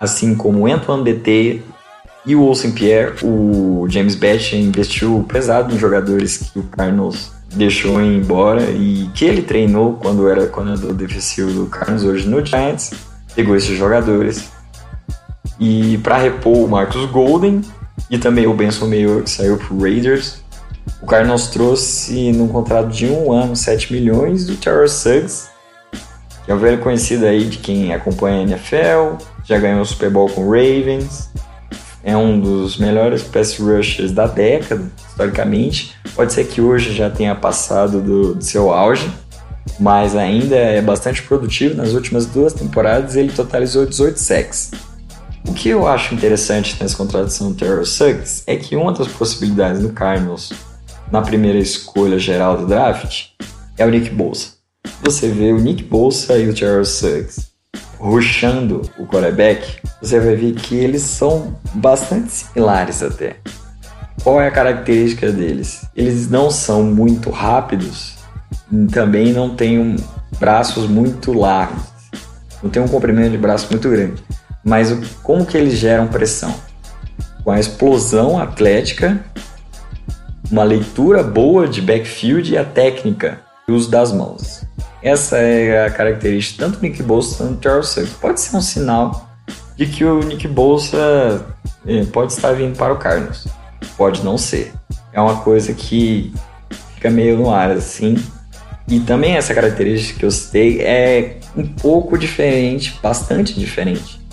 assim 0.00 0.34
como 0.34 0.60
o 0.60 0.66
Antoine 0.66 1.02
BT 1.02 1.60
E 2.24 2.34
o 2.34 2.40
Olsen 2.40 2.72
Pierre, 2.72 3.16
o 3.22 3.86
James 3.90 4.14
Batch 4.14 4.54
investiu 4.54 5.26
pesado 5.28 5.70
nos 5.70 5.78
jogadores 5.78 6.38
que 6.38 6.58
o 6.58 6.62
Cardinals 6.62 7.32
deixou 7.52 8.00
ir 8.00 8.16
embora 8.16 8.62
e 8.70 9.10
que 9.14 9.26
ele 9.26 9.42
treinou 9.42 9.98
quando 10.00 10.26
era 10.26 10.46
coordenador 10.46 10.94
defensivo 10.94 11.52
do 11.52 11.66
Cardinals, 11.66 12.02
hoje 12.02 12.26
no 12.26 12.42
Giants. 12.42 12.92
Pegou 13.34 13.54
esses 13.54 13.76
jogadores. 13.76 14.50
E 15.60 15.98
para 15.98 16.16
repor 16.16 16.64
o 16.64 16.66
Marcus 16.66 17.04
Golden 17.10 17.60
e 18.08 18.16
também 18.16 18.46
o 18.46 18.54
Benson 18.54 18.88
Mayor, 18.88 19.22
que 19.22 19.30
saiu 19.30 19.58
pro 19.58 19.78
Raiders, 19.78 20.42
o 21.02 21.04
Cardinals 21.04 21.48
trouxe 21.48 22.32
num 22.32 22.48
contrato 22.48 22.88
de 22.88 23.04
um 23.04 23.30
ano 23.32 23.54
7 23.54 23.92
milhões 23.92 24.46
do 24.46 24.56
Terrell 24.56 24.88
Suggs, 24.88 25.52
é 26.46 26.54
um 26.54 26.58
velho 26.58 26.78
conhecido 26.78 27.26
aí 27.26 27.44
de 27.44 27.58
quem 27.58 27.92
acompanha 27.92 28.40
a 28.40 28.42
NFL, 28.42 29.24
já 29.44 29.58
ganhou 29.58 29.80
o 29.80 29.86
Super 29.86 30.10
Bowl 30.10 30.28
com 30.28 30.42
o 30.42 30.50
Ravens, 30.50 31.30
é 32.02 32.14
um 32.14 32.38
dos 32.38 32.76
melhores 32.76 33.22
pass 33.22 33.58
rushers 33.58 34.12
da 34.12 34.26
década, 34.26 34.84
historicamente. 35.08 35.94
Pode 36.14 36.34
ser 36.34 36.44
que 36.44 36.60
hoje 36.60 36.94
já 36.94 37.08
tenha 37.08 37.34
passado 37.34 38.00
do, 38.00 38.34
do 38.34 38.44
seu 38.44 38.70
auge, 38.70 39.10
mas 39.80 40.14
ainda 40.14 40.54
é 40.54 40.82
bastante 40.82 41.22
produtivo. 41.22 41.74
Nas 41.74 41.94
últimas 41.94 42.26
duas 42.26 42.52
temporadas 42.52 43.16
ele 43.16 43.32
totalizou 43.32 43.86
18 43.86 44.18
sacks. 44.18 44.70
O 45.48 45.54
que 45.54 45.70
eu 45.70 45.86
acho 45.86 46.14
interessante 46.14 46.76
nessa 46.80 46.96
contratação 46.96 47.50
do 47.50 47.54
Terrell 47.56 47.84
Suggs 47.84 48.42
é 48.46 48.56
que 48.56 48.76
uma 48.76 48.92
das 48.92 49.08
possibilidades 49.08 49.80
no 49.80 49.90
Cardinals 49.90 50.52
na 51.10 51.22
primeira 51.22 51.58
escolha 51.58 52.18
geral 52.18 52.56
do 52.56 52.66
draft 52.66 53.28
é 53.76 53.86
o 53.86 53.90
Nick 53.90 54.10
Bolsa. 54.10 54.53
Você 55.04 55.28
vê 55.28 55.52
o 55.52 55.60
Nick 55.60 55.84
Bolsa 55.84 56.38
e 56.38 56.48
o 56.48 56.54
Terrell 56.54 56.82
Suggs 56.82 57.52
rushando 57.98 58.82
o 58.98 59.06
quarterback, 59.06 59.80
você 60.00 60.18
vai 60.18 60.34
ver 60.34 60.54
que 60.54 60.74
eles 60.74 61.02
são 61.02 61.56
bastante 61.74 62.30
similares 62.30 63.02
até. 63.02 63.36
Qual 64.22 64.40
é 64.40 64.48
a 64.48 64.50
característica 64.50 65.30
deles? 65.30 65.86
Eles 65.94 66.30
não 66.30 66.50
são 66.50 66.82
muito 66.82 67.30
rápidos, 67.30 68.14
também 68.90 69.32
não 69.32 69.54
têm 69.54 69.96
braços 70.38 70.88
muito 70.88 71.32
largos, 71.32 71.82
não 72.62 72.70
tem 72.70 72.82
um 72.82 72.88
comprimento 72.88 73.30
de 73.30 73.38
braço 73.38 73.68
muito 73.70 73.88
grande. 73.90 74.22
Mas 74.64 74.90
como 75.22 75.44
que 75.44 75.56
eles 75.56 75.74
geram 75.78 76.08
pressão? 76.08 76.54
Com 77.42 77.50
a 77.50 77.60
explosão 77.60 78.38
atlética, 78.38 79.22
uma 80.50 80.64
leitura 80.64 81.22
boa 81.22 81.68
de 81.68 81.82
backfield 81.82 82.52
e 82.52 82.56
a 82.56 82.64
técnica 82.64 83.40
e 83.68 83.72
uso 83.72 83.90
das 83.90 84.12
mãos. 84.12 84.64
Essa 85.04 85.36
é 85.36 85.84
a 85.84 85.90
característica 85.90 86.64
tanto 86.64 86.78
do 86.78 86.82
Nick 86.82 87.02
Bolsa 87.02 87.44
quanto 87.44 87.68
do 87.68 87.82
Suggs. 87.84 88.14
Pode 88.14 88.40
ser 88.40 88.56
um 88.56 88.62
sinal 88.62 89.28
de 89.76 89.84
que 89.84 90.02
o 90.02 90.20
Nick 90.20 90.48
Bolsa 90.48 91.44
eh, 91.86 92.06
pode 92.10 92.32
estar 92.32 92.52
vindo 92.52 92.74
para 92.74 92.94
o 92.94 92.96
Cardinals. 92.96 93.46
Pode 93.98 94.24
não 94.24 94.38
ser. 94.38 94.72
É 95.12 95.20
uma 95.20 95.36
coisa 95.42 95.74
que 95.74 96.32
fica 96.94 97.10
meio 97.10 97.36
no 97.36 97.50
ar 97.50 97.70
assim. 97.70 98.16
E 98.88 98.98
também 98.98 99.36
essa 99.36 99.54
característica 99.54 100.20
que 100.20 100.24
eu 100.24 100.30
citei 100.30 100.80
é 100.80 101.36
um 101.54 101.66
pouco 101.66 102.16
diferente, 102.16 102.98
bastante 103.02 103.60
diferente 103.60 104.24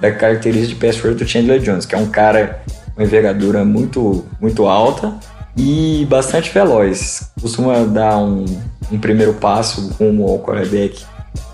da 0.00 0.10
característica 0.10 0.74
de 0.74 0.98
pass 0.98 1.14
do 1.14 1.28
Chandler 1.28 1.60
Jones, 1.60 1.84
que 1.84 1.94
é 1.94 1.98
um 1.98 2.08
cara 2.08 2.62
com 2.94 3.02
envergadura 3.02 3.66
muito, 3.66 4.24
muito 4.40 4.66
alta 4.66 5.14
e 5.56 6.06
bastante 6.08 6.50
veloz. 6.50 7.30
Costuma 7.40 7.84
dar 7.84 8.16
um 8.16 8.46
um 8.90 8.98
primeiro 8.98 9.34
passo 9.34 9.88
rumo 9.98 10.28
ao 10.28 10.38
quarterback 10.38 11.04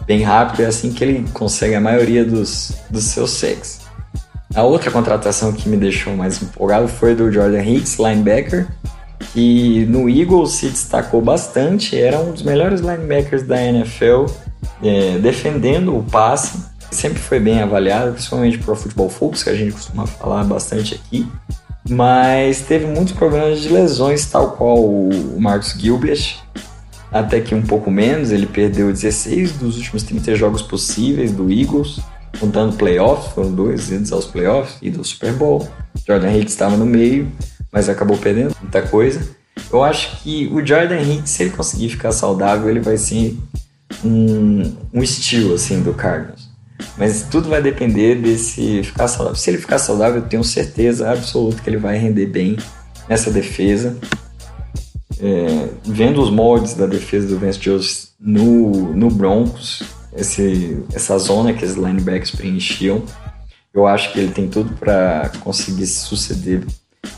bem 0.06 0.22
rápido, 0.22 0.62
é 0.62 0.66
assim 0.66 0.92
que 0.92 1.02
ele 1.02 1.28
consegue 1.32 1.74
a 1.74 1.80
maioria 1.80 2.24
dos, 2.24 2.72
dos 2.90 3.04
seus 3.04 3.30
sacks. 3.30 3.80
A 4.54 4.62
outra 4.62 4.90
contratação 4.90 5.52
que 5.52 5.68
me 5.68 5.76
deixou 5.76 6.14
mais 6.14 6.42
empolgado 6.42 6.86
foi 6.86 7.14
do 7.14 7.32
Jordan 7.32 7.62
Hicks, 7.62 7.98
linebacker, 7.98 8.68
que 9.32 9.86
no 9.86 10.08
Eagles 10.10 10.52
se 10.52 10.68
destacou 10.68 11.22
bastante, 11.22 11.98
era 11.98 12.18
um 12.18 12.32
dos 12.32 12.42
melhores 12.42 12.80
linebackers 12.80 13.44
da 13.44 13.60
NFL, 13.62 14.26
é, 14.82 15.18
defendendo 15.18 15.96
o 15.96 16.02
passe, 16.02 16.58
sempre 16.90 17.18
foi 17.18 17.40
bem 17.40 17.62
avaliado, 17.62 18.12
principalmente 18.12 18.58
para 18.58 18.72
o 18.72 18.76
Football 18.76 19.08
Focus, 19.08 19.42
que 19.42 19.50
a 19.50 19.54
gente 19.54 19.72
costuma 19.72 20.06
falar 20.06 20.44
bastante 20.44 20.94
aqui, 20.94 21.26
mas 21.88 22.60
teve 22.60 22.84
muitos 22.86 23.14
problemas 23.14 23.60
de 23.60 23.70
lesões, 23.70 24.26
tal 24.26 24.52
qual 24.52 24.78
o 24.78 25.40
Marcus 25.40 25.72
Gilbert, 25.78 26.36
até 27.12 27.40
que 27.40 27.54
um 27.54 27.62
pouco 27.62 27.90
menos, 27.90 28.32
ele 28.32 28.46
perdeu 28.46 28.90
16 28.90 29.52
dos 29.52 29.76
últimos 29.76 30.02
30 30.02 30.34
jogos 30.34 30.62
possíveis 30.62 31.30
do 31.30 31.52
Eagles, 31.52 32.00
contando 32.40 32.76
playoffs, 32.76 33.32
foram 33.34 33.52
dois 33.52 33.90
idos 33.90 34.12
aos 34.12 34.24
playoffs 34.24 34.78
e 34.80 34.90
do 34.90 35.04
Super 35.04 35.32
Bowl. 35.34 35.68
Jordan 36.06 36.32
Hicks 36.32 36.54
estava 36.54 36.76
no 36.76 36.86
meio, 36.86 37.30
mas 37.70 37.88
acabou 37.88 38.16
perdendo 38.16 38.56
muita 38.62 38.80
coisa. 38.82 39.20
Eu 39.70 39.82
acho 39.82 40.22
que 40.22 40.48
o 40.48 40.64
Jordan 40.64 41.00
Hicks, 41.00 41.30
se 41.30 41.42
ele 41.42 41.50
conseguir 41.50 41.90
ficar 41.90 42.12
saudável, 42.12 42.70
ele 42.70 42.80
vai 42.80 42.96
ser 42.96 43.38
um, 44.02 44.74
um 44.94 45.02
estilo 45.02 45.54
assim 45.54 45.82
do 45.82 45.92
Cardinals. 45.92 46.50
Mas 46.96 47.26
tudo 47.30 47.48
vai 47.48 47.62
depender 47.62 48.16
desse 48.16 48.82
ficar 48.82 49.06
saudável. 49.06 49.36
Se 49.36 49.50
ele 49.50 49.58
ficar 49.58 49.78
saudável, 49.78 50.22
eu 50.22 50.28
tenho 50.28 50.42
certeza 50.42 51.10
absoluta 51.10 51.62
que 51.62 51.68
ele 51.68 51.76
vai 51.76 51.98
render 51.98 52.26
bem 52.26 52.56
nessa 53.08 53.30
defesa 53.30 53.96
é, 55.22 55.68
vendo 55.84 56.20
os 56.20 56.30
moldes 56.30 56.74
da 56.74 56.84
defesa 56.84 57.28
do 57.28 57.38
Vance 57.38 57.60
Joseph 57.60 58.08
no, 58.18 58.92
no 58.92 59.08
Broncos, 59.08 59.84
esse, 60.16 60.82
essa 60.92 61.16
zona 61.16 61.52
que 61.52 61.64
os 61.64 61.74
linebackers 61.74 62.32
preenchiam, 62.32 63.02
eu 63.72 63.86
acho 63.86 64.12
que 64.12 64.18
ele 64.18 64.32
tem 64.32 64.48
tudo 64.48 64.74
para 64.74 65.30
conseguir 65.40 65.86
se 65.86 66.00
suceder 66.00 66.64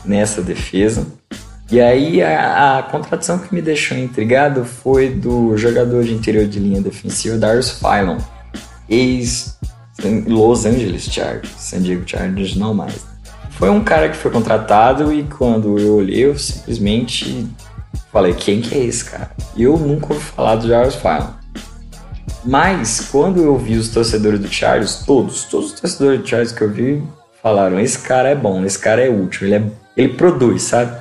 nessa 0.05 0.41
defesa. 0.41 1.05
E 1.71 1.81
aí 1.81 2.21
a, 2.21 2.77
a, 2.77 2.83
contratação 2.83 3.39
que 3.39 3.53
me 3.53 3.61
deixou 3.61 3.97
intrigado 3.97 4.63
foi 4.63 5.09
do 5.09 5.57
jogador 5.57 6.03
de 6.03 6.13
interior 6.13 6.45
de 6.45 6.59
linha 6.59 6.79
defensiva 6.79 7.37
Darius 7.37 7.71
Phylon, 7.71 8.19
ex 8.87 9.57
Los 10.27 10.65
Angeles 10.65 11.05
Chargers, 11.05 11.49
San 11.57 11.81
Diego 11.81 12.07
Chargers 12.07 12.55
não 12.55 12.73
mais. 12.73 13.03
Foi 13.51 13.69
um 13.69 13.83
cara 13.83 14.09
que 14.09 14.17
foi 14.17 14.29
contratado 14.29 15.11
e 15.11 15.23
quando 15.23 15.79
eu 15.79 15.95
olhei 15.95 16.25
eu 16.25 16.37
simplesmente 16.37 17.47
Falei, 18.15 18.33
quem 18.33 18.61
que 18.61 18.73
é 18.73 18.81
esse 18.81 19.03
cara? 19.03 19.29
Eu 19.57 19.77
nunca 19.77 20.13
ouvi 20.13 20.23
falar 20.23 20.55
do 20.55 20.69
Jarvis 20.69 20.95
Fallon. 20.95 21.31
Mas 22.45 23.09
quando 23.11 23.43
eu 23.43 23.57
vi 23.57 23.75
os 23.75 23.89
torcedores 23.89 24.39
do 24.39 24.47
Charles, 24.47 25.03
todos, 25.05 25.43
todos 25.43 25.73
os 25.73 25.81
torcedores 25.81 26.21
do 26.21 26.25
Charles 26.25 26.53
que 26.53 26.61
eu 26.61 26.71
vi 26.71 27.03
falaram: 27.43 27.77
esse 27.77 27.99
cara 27.99 28.29
é 28.29 28.35
bom, 28.35 28.63
esse 28.63 28.79
cara 28.79 29.05
é 29.05 29.09
útil, 29.09 29.47
ele, 29.47 29.55
é, 29.55 29.63
ele 29.97 30.13
produz, 30.13 30.61
sabe? 30.63 30.97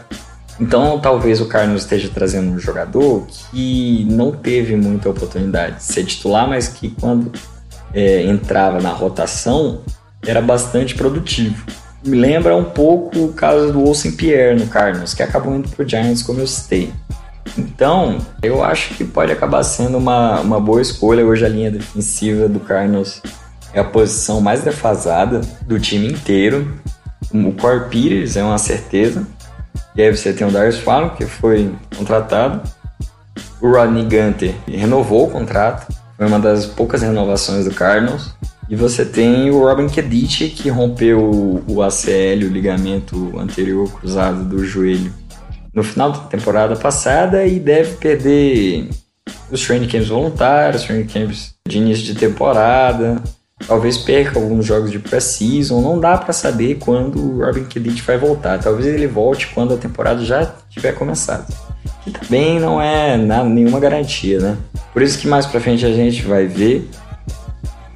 Então 0.58 0.98
talvez 0.98 1.40
o 1.40 1.46
Carlos 1.46 1.82
esteja 1.82 2.10
trazendo 2.12 2.50
um 2.50 2.58
jogador 2.58 3.24
que 3.28 4.04
não 4.10 4.32
teve 4.32 4.74
muita 4.74 5.08
oportunidade 5.08 5.76
de 5.76 5.84
ser 5.84 6.02
titular, 6.06 6.48
mas 6.48 6.66
que 6.66 6.90
quando 7.00 7.30
é, 7.94 8.22
entrava 8.24 8.80
na 8.80 8.90
rotação 8.90 9.82
era 10.26 10.42
bastante 10.42 10.96
produtivo 10.96 11.64
me 12.04 12.18
lembra 12.18 12.54
um 12.54 12.64
pouco 12.64 13.18
o 13.18 13.32
caso 13.32 13.72
do 13.72 13.82
Olsen 13.82 14.12
Pierre 14.12 14.58
no 14.58 14.66
Cardinals, 14.66 15.14
que 15.14 15.22
acabou 15.22 15.54
indo 15.54 15.68
pro 15.70 15.88
Giants, 15.88 16.22
como 16.22 16.40
eu 16.40 16.46
citei. 16.46 16.92
Então, 17.56 18.18
eu 18.42 18.62
acho 18.62 18.94
que 18.94 19.04
pode 19.04 19.32
acabar 19.32 19.62
sendo 19.62 19.96
uma, 19.96 20.40
uma 20.40 20.60
boa 20.60 20.82
escolha. 20.82 21.24
Hoje 21.24 21.44
a 21.44 21.48
linha 21.48 21.70
defensiva 21.70 22.48
do 22.48 22.60
Cardinals 22.60 23.22
é 23.72 23.80
a 23.80 23.84
posição 23.84 24.40
mais 24.40 24.62
defasada 24.62 25.40
do 25.62 25.78
time 25.78 26.08
inteiro. 26.08 26.72
O 27.32 27.52
Corey 27.52 27.88
Peters 27.88 28.36
é 28.36 28.42
uma 28.42 28.58
certeza. 28.58 29.26
E 29.94 30.02
aí 30.02 30.14
você 30.14 30.32
tem 30.32 30.46
o 30.46 30.50
Darius 30.50 30.78
Fallon, 30.78 31.10
que 31.10 31.24
foi 31.24 31.72
contratado. 31.96 32.60
O 33.60 33.70
Rodney 33.70 34.02
Gunter 34.02 34.54
renovou 34.66 35.26
o 35.26 35.30
contrato. 35.30 35.86
Foi 36.16 36.26
uma 36.26 36.38
das 36.38 36.66
poucas 36.66 37.02
renovações 37.02 37.64
do 37.64 37.74
Cardinals. 37.74 38.33
E 38.68 38.76
você 38.76 39.04
tem 39.04 39.50
o 39.50 39.60
Robin 39.60 39.88
Kedici, 39.88 40.48
que 40.48 40.70
rompeu 40.70 41.62
o 41.68 41.82
ACL, 41.82 42.46
o 42.46 42.48
ligamento 42.48 43.38
anterior 43.38 43.90
cruzado 43.92 44.44
do 44.44 44.64
joelho, 44.64 45.12
no 45.74 45.82
final 45.82 46.12
da 46.12 46.18
temporada 46.20 46.76
passada 46.76 47.44
e 47.44 47.58
deve 47.58 47.96
perder 47.96 48.88
os 49.50 49.60
training 49.66 49.88
camps 49.88 50.08
voluntários, 50.08 50.82
os 50.82 50.86
training 50.86 51.06
camps 51.06 51.54
de 51.68 51.78
início 51.78 52.04
de 52.04 52.14
temporada. 52.14 53.22
Talvez 53.66 53.98
perca 53.98 54.38
alguns 54.38 54.66
jogos 54.66 54.90
de 54.90 54.98
pré-season. 54.98 55.80
Não 55.80 55.98
dá 55.98 56.16
para 56.16 56.32
saber 56.32 56.76
quando 56.76 57.18
o 57.18 57.44
Robin 57.44 57.64
Kedici 57.64 58.02
vai 58.02 58.18
voltar. 58.18 58.58
Talvez 58.58 58.86
ele 58.86 59.06
volte 59.06 59.48
quando 59.48 59.74
a 59.74 59.76
temporada 59.76 60.24
já 60.24 60.54
tiver 60.68 60.92
começado. 60.92 61.52
Que 62.02 62.10
também 62.10 62.60
não 62.60 62.80
é 62.80 63.16
nada, 63.16 63.48
nenhuma 63.48 63.80
garantia, 63.80 64.38
né? 64.38 64.56
Por 64.92 65.02
isso 65.02 65.18
que 65.18 65.26
mais 65.26 65.46
pra 65.46 65.60
frente 65.60 65.84
a 65.86 65.92
gente 65.92 66.22
vai 66.22 66.46
ver 66.46 66.88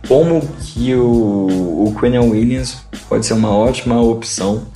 como 0.09 0.41
que 0.41 0.95
o, 0.95 1.47
o 1.47 1.95
Williams 2.01 2.79
pode 3.09 3.27
ser 3.27 3.35
uma 3.35 3.55
ótima 3.55 4.01
opção 4.01 4.67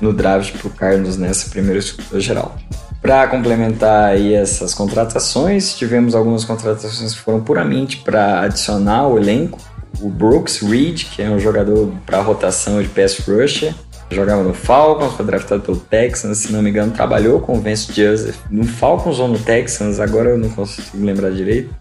no 0.00 0.12
draft 0.12 0.56
para 0.56 0.66
o 0.66 0.70
Cardinals 0.70 1.18
nessa 1.18 1.50
primeira 1.50 1.78
escolha 1.78 2.20
geral. 2.20 2.56
Para 3.02 3.28
complementar 3.28 4.10
aí 4.10 4.34
essas 4.34 4.74
contratações, 4.74 5.76
tivemos 5.76 6.14
algumas 6.14 6.44
contratações 6.44 7.14
que 7.14 7.20
foram 7.20 7.40
puramente 7.40 7.98
para 7.98 8.40
adicionar 8.40 9.06
o 9.06 9.18
elenco. 9.18 9.58
O 10.00 10.08
Brooks 10.08 10.60
Reed, 10.60 11.04
que 11.04 11.22
é 11.22 11.28
um 11.28 11.38
jogador 11.38 11.92
para 12.06 12.20
rotação 12.20 12.82
de 12.82 12.88
pass 12.88 13.18
rusher, 13.18 13.74
jogava 14.10 14.42
no 14.42 14.54
Falcons, 14.54 15.14
foi 15.14 15.24
draftado 15.24 15.62
pelo 15.62 15.78
Texans, 15.78 16.38
se 16.38 16.52
não 16.52 16.62
me 16.62 16.70
engano, 16.70 16.92
trabalhou 16.92 17.40
com 17.40 17.56
o 17.56 17.60
Vance 17.60 17.92
Joseph 17.92 18.36
no 18.50 18.64
Falcons 18.64 19.18
ou 19.18 19.28
no 19.28 19.38
Texans, 19.38 20.00
agora 20.00 20.30
eu 20.30 20.38
não 20.38 20.48
consigo 20.50 20.88
lembrar 20.94 21.30
direito. 21.30 21.74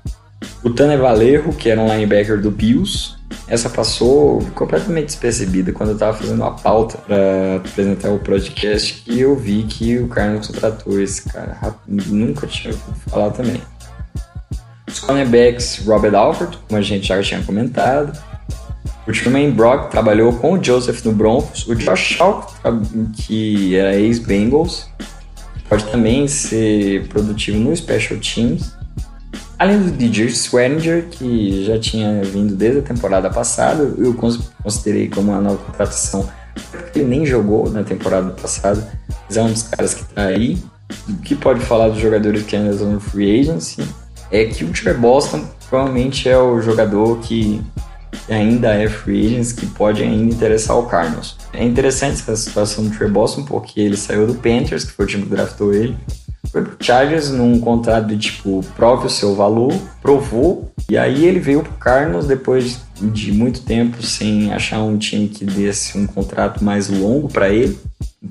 O 0.63 0.69
Tanner 0.69 0.99
Valerro, 0.99 1.53
que 1.53 1.69
era 1.69 1.79
um 1.79 1.87
linebacker 1.87 2.39
do 2.41 2.51
Bills, 2.51 3.15
essa 3.47 3.69
passou 3.69 4.41
completamente 4.53 5.07
despercebida 5.07 5.71
quando 5.71 5.89
eu 5.89 5.93
estava 5.93 6.17
fazendo 6.17 6.41
uma 6.41 6.51
pauta 6.51 6.97
para 6.97 7.57
apresentar 7.57 8.09
o 8.09 8.19
podcast 8.19 9.03
e 9.07 9.19
eu 9.21 9.35
vi 9.35 9.63
que 9.63 9.97
o 9.97 10.07
Cardinals 10.07 10.47
contratou 10.47 11.01
esse 11.01 11.27
cara. 11.29 11.57
Nunca 11.87 12.45
tinha 12.45 12.73
ouvido 12.73 12.99
falar 13.09 13.31
também. 13.31 13.61
Os 14.87 14.99
cornerbacks, 14.99 15.83
Robert 15.85 16.15
Alford, 16.15 16.57
como 16.67 16.79
a 16.79 16.81
gente 16.81 17.07
já 17.07 17.21
tinha 17.21 17.41
comentado. 17.43 18.17
O 19.07 19.11
Truman 19.11 19.51
Brock 19.51 19.89
trabalhou 19.89 20.33
com 20.33 20.53
o 20.53 20.63
Joseph 20.63 21.03
no 21.03 21.11
Broncos. 21.11 21.67
O 21.67 21.75
Josh 21.75 22.17
Shaw, 22.17 22.47
que 23.15 23.75
era 23.75 23.95
ex-Bengals, 23.95 24.87
pode 25.67 25.85
também 25.85 26.27
ser 26.27 27.07
produtivo 27.07 27.57
no 27.57 27.75
Special 27.75 28.19
Teams. 28.19 28.77
Além 29.59 29.77
do 29.77 29.91
DJ 29.91 30.29
Swearinger, 30.29 31.07
que 31.11 31.65
já 31.65 31.77
tinha 31.77 32.23
vindo 32.23 32.55
desde 32.55 32.79
a 32.79 32.81
temporada 32.81 33.29
passada, 33.29 33.93
eu 33.97 34.13
considerei 34.13 35.09
como 35.09 35.33
uma 35.33 35.41
nova 35.41 35.57
contratação, 35.57 36.29
porque 36.71 36.99
ele 36.99 37.09
nem 37.09 37.25
jogou 37.25 37.69
na 37.69 37.83
temporada 37.83 38.29
passada, 38.31 38.87
mas 39.27 39.35
é 39.35 39.43
um 39.43 39.51
dos 39.51 39.63
caras 39.63 39.93
que 39.93 40.03
está 40.03 40.27
aí. 40.27 40.57
O 41.09 41.17
que 41.17 41.35
pode 41.35 41.59
falar 41.59 41.89
dos 41.89 41.99
jogadores 41.99 42.43
que 42.43 42.55
ainda 42.55 42.71
estão 42.71 42.89
no 42.89 43.01
free 43.01 43.41
agency 43.41 43.83
é 44.31 44.45
que 44.45 44.63
o 44.63 44.71
Trey 44.71 44.93
Boston 44.93 45.43
provavelmente 45.69 46.29
é 46.29 46.37
o 46.37 46.61
jogador 46.61 47.19
que 47.19 47.61
ainda 48.29 48.73
é 48.73 48.87
free 48.87 49.25
agents, 49.27 49.51
que 49.51 49.65
pode 49.65 50.01
ainda 50.01 50.33
interessar 50.33 50.77
o 50.77 50.83
Cardinals. 50.83 51.35
É 51.51 51.65
interessante 51.65 52.13
essa 52.13 52.35
situação 52.37 52.85
do 52.85 52.97
Trey 52.97 53.09
Boston, 53.09 53.43
porque 53.43 53.81
ele 53.81 53.97
saiu 53.97 54.25
do 54.25 54.35
Panthers, 54.35 54.85
que 54.85 54.93
foi 54.93 55.03
o 55.03 55.07
time 55.07 55.23
que 55.23 55.29
draftou 55.29 55.73
ele, 55.73 55.97
Chargers 56.79 57.29
num 57.31 57.59
contrato 57.59 58.07
de 58.07 58.17
tipo, 58.17 58.63
prove 58.75 59.07
o 59.07 59.09
seu 59.09 59.35
valor, 59.35 59.73
provou, 60.01 60.71
e 60.89 60.97
aí 60.97 61.25
ele 61.25 61.39
veio 61.39 61.61
pro 61.61 61.73
Cardinals 61.73 62.25
depois 62.25 62.81
de 62.99 63.31
muito 63.31 63.61
tempo 63.61 64.01
sem 64.01 64.51
achar 64.51 64.79
um 64.79 64.97
time 64.97 65.27
que 65.27 65.45
desse 65.45 65.97
um 65.97 66.07
contrato 66.07 66.63
mais 66.63 66.89
longo 66.89 67.27
para 67.27 67.49
ele. 67.49 67.77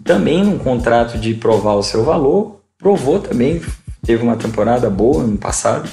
Também 0.05 0.45
num 0.45 0.59
contrato 0.59 1.19
de 1.19 1.35
provar 1.35 1.75
o 1.75 1.83
seu 1.83 2.05
valor, 2.05 2.61
provou 2.77 3.21
também, 3.21 3.61
teve 4.05 4.23
uma 4.23 4.37
temporada 4.37 4.91
boa 4.91 5.23
no 5.25 5.39
passado 5.39 5.89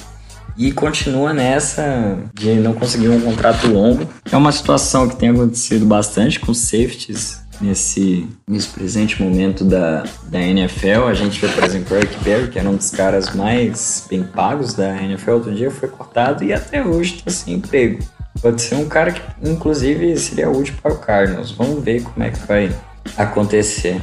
e 0.56 0.72
continua 0.72 1.32
nessa 1.32 2.18
de 2.34 2.54
não 2.54 2.72
conseguir 2.72 3.08
um 3.08 3.20
contrato 3.20 3.66
longo. 3.66 4.08
É 4.30 4.36
uma 4.36 4.52
situação 4.52 5.08
que 5.08 5.16
tem 5.16 5.30
acontecido 5.30 5.84
bastante 5.84 6.40
com 6.40 6.54
safeties 6.54 7.45
nesse, 7.60 8.26
nesse 8.46 8.68
presente 8.68 9.22
momento 9.22 9.64
da, 9.64 10.04
da 10.24 10.40
NFL. 10.40 11.06
A 11.08 11.14
gente 11.14 11.40
vê, 11.40 11.48
por 11.48 11.64
exemplo, 11.64 11.94
o 11.94 11.98
Eric 11.98 12.24
Berry, 12.24 12.48
que 12.48 12.58
era 12.58 12.68
um 12.68 12.76
dos 12.76 12.90
caras 12.90 13.34
mais 13.34 14.06
bem 14.08 14.22
pagos 14.22 14.74
da 14.74 15.02
NFL, 15.02 15.32
outro 15.32 15.54
dia 15.54 15.70
foi 15.70 15.88
cortado 15.88 16.44
e 16.44 16.52
até 16.52 16.84
hoje 16.84 17.16
está 17.16 17.30
sem 17.30 17.54
emprego. 17.54 18.02
Pode 18.40 18.60
ser 18.60 18.74
um 18.74 18.86
cara 18.86 19.12
que, 19.12 19.20
inclusive, 19.42 20.16
seria 20.18 20.50
útil 20.50 20.74
para 20.82 20.92
o 20.92 20.98
Cardinals. 20.98 21.52
Vamos 21.52 21.82
ver 21.82 22.02
como 22.02 22.22
é 22.22 22.30
que 22.30 22.46
vai 22.46 22.70
acontecer 23.16 24.00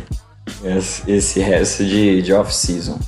esse 1.07 1.39
resto 1.39 1.85
de, 1.85 2.21
de 2.21 2.33
off-season. 2.33 2.99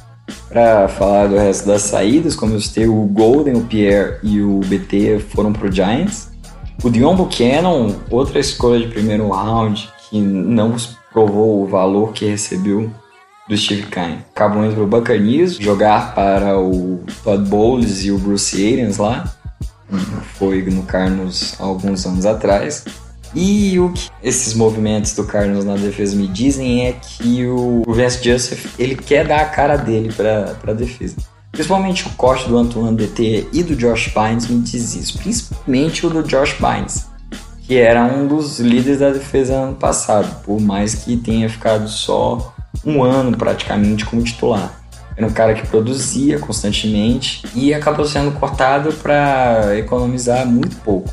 Para 0.50 0.88
falar 0.88 1.28
do 1.28 1.36
resto 1.36 1.68
das 1.68 1.82
saídas, 1.82 2.36
como 2.36 2.54
eu 2.54 2.62
citei, 2.62 2.88
o 2.88 3.02
Golden, 3.08 3.56
o 3.56 3.66
Pierre 3.66 4.20
e 4.24 4.42
o 4.42 4.60
BT 4.60 5.20
foram 5.20 5.52
para 5.52 5.68
o 5.68 5.72
Giants. 5.72 6.30
O 6.84 6.90
Dion 6.90 7.16
Buchanan, 7.16 7.96
outra 8.10 8.40
escolha 8.40 8.80
de 8.80 8.88
primeiro 8.94 9.30
round, 9.30 9.90
que 10.10 10.20
não 10.20 10.76
provou 11.12 11.64
o 11.64 11.68
valor 11.68 12.14
que 12.14 12.26
recebeu 12.26 12.92
do 13.48 13.58
Steve 13.58 13.84
Kine. 13.84 14.20
Acabou 14.34 14.66
indo 14.66 14.76
pro 14.76 14.88
Buccaneers, 14.88 15.56
jogar 15.56 16.14
para 16.14 16.60
o 16.60 17.04
Todd 17.24 17.48
Bowles 17.48 18.04
e 18.04 18.12
o 18.12 18.18
Bruce 18.18 18.56
Arians 18.56 18.98
lá. 18.98 19.32
Foi 20.38 20.62
no 20.64 20.84
Carlos 20.84 21.56
alguns 21.60 22.06
anos 22.06 22.26
atrás. 22.26 22.84
E 23.34 23.78
o 23.80 23.92
que 23.92 24.10
esses 24.24 24.54
movimentos 24.54 25.14
do 25.14 25.26
Carlos 25.26 25.66
na 25.66 25.76
defesa 25.76 26.16
me 26.16 26.28
dizem 26.28 26.88
é 26.88 26.94
que 26.94 27.46
o 27.46 27.84
Vance 27.86 28.24
Joseph 28.24 28.80
ele 28.80 28.96
quer 28.96 29.28
dar 29.28 29.42
a 29.42 29.46
cara 29.46 29.76
dele 29.76 30.12
para 30.12 30.56
a 30.66 30.74
defesa. 30.74 31.18
Principalmente 31.52 32.08
o 32.08 32.10
corte 32.12 32.48
do 32.48 32.58
Antoine 32.58 32.98
DT 32.98 33.50
e 33.54 33.64
do 33.64 33.76
Josh 33.76 34.14
Bynes 34.14 34.48
me 34.48 34.60
diz 34.62 34.96
isso. 34.96 35.18
Principalmente 35.18 36.06
o 36.06 36.10
do 36.10 36.24
Josh 36.24 36.56
Bynes 36.60 37.08
que 37.68 37.78
era 37.78 38.04
um 38.04 38.28
dos 38.28 38.60
líderes 38.60 39.00
da 39.00 39.10
defesa 39.10 39.54
ano 39.54 39.76
passado, 39.76 40.44
por 40.44 40.62
mais 40.62 40.94
que 40.94 41.18
tenha 41.18 41.50
ficado 41.50 41.88
só 41.88 42.54
um 42.86 43.04
ano 43.04 43.36
praticamente 43.36 44.06
como 44.06 44.22
titular. 44.22 44.82
Era 45.18 45.26
um 45.26 45.32
cara 45.32 45.54
que 45.54 45.66
produzia 45.66 46.38
constantemente 46.38 47.44
e 47.56 47.74
acabou 47.74 48.06
sendo 48.06 48.32
cortado 48.38 48.94
para 48.94 49.76
economizar 49.78 50.46
muito 50.46 50.76
pouco. 50.78 51.10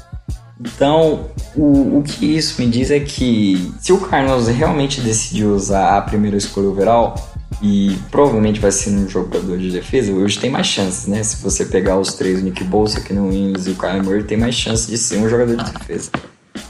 Então, 0.60 1.26
o, 1.56 1.98
o 1.98 2.02
que 2.02 2.36
isso 2.36 2.60
me 2.60 2.68
diz 2.68 2.90
é 2.90 3.00
que 3.00 3.72
se 3.80 3.92
o 3.92 3.98
Carlos 3.98 4.48
realmente 4.48 5.00
decidiu 5.00 5.54
usar 5.54 5.96
a 5.96 6.02
primeira 6.02 6.36
escolha 6.36 6.68
overall, 6.68 7.14
e 7.60 7.96
provavelmente 8.10 8.58
vai 8.58 8.72
ser 8.72 8.90
um 8.90 9.08
jogador 9.08 9.56
de 9.56 9.70
defesa, 9.70 10.10
hoje 10.10 10.38
tem 10.38 10.50
mais 10.50 10.66
chances, 10.66 11.06
né? 11.06 11.22
Se 11.22 11.40
você 11.40 11.64
pegar 11.64 11.96
os 11.96 12.14
três, 12.14 12.40
o 12.40 12.42
Nick 12.42 12.64
Bolsa, 12.64 13.00
que 13.00 13.12
não 13.12 13.28
Williams 13.28 13.66
e 13.66 13.70
o 13.70 13.74
Kyle 13.76 14.02
Murray, 14.02 14.24
tem 14.24 14.36
mais 14.36 14.56
chance 14.56 14.90
de 14.90 14.98
ser 14.98 15.18
um 15.18 15.28
jogador 15.28 15.56
de 15.56 15.72
defesa 15.72 16.10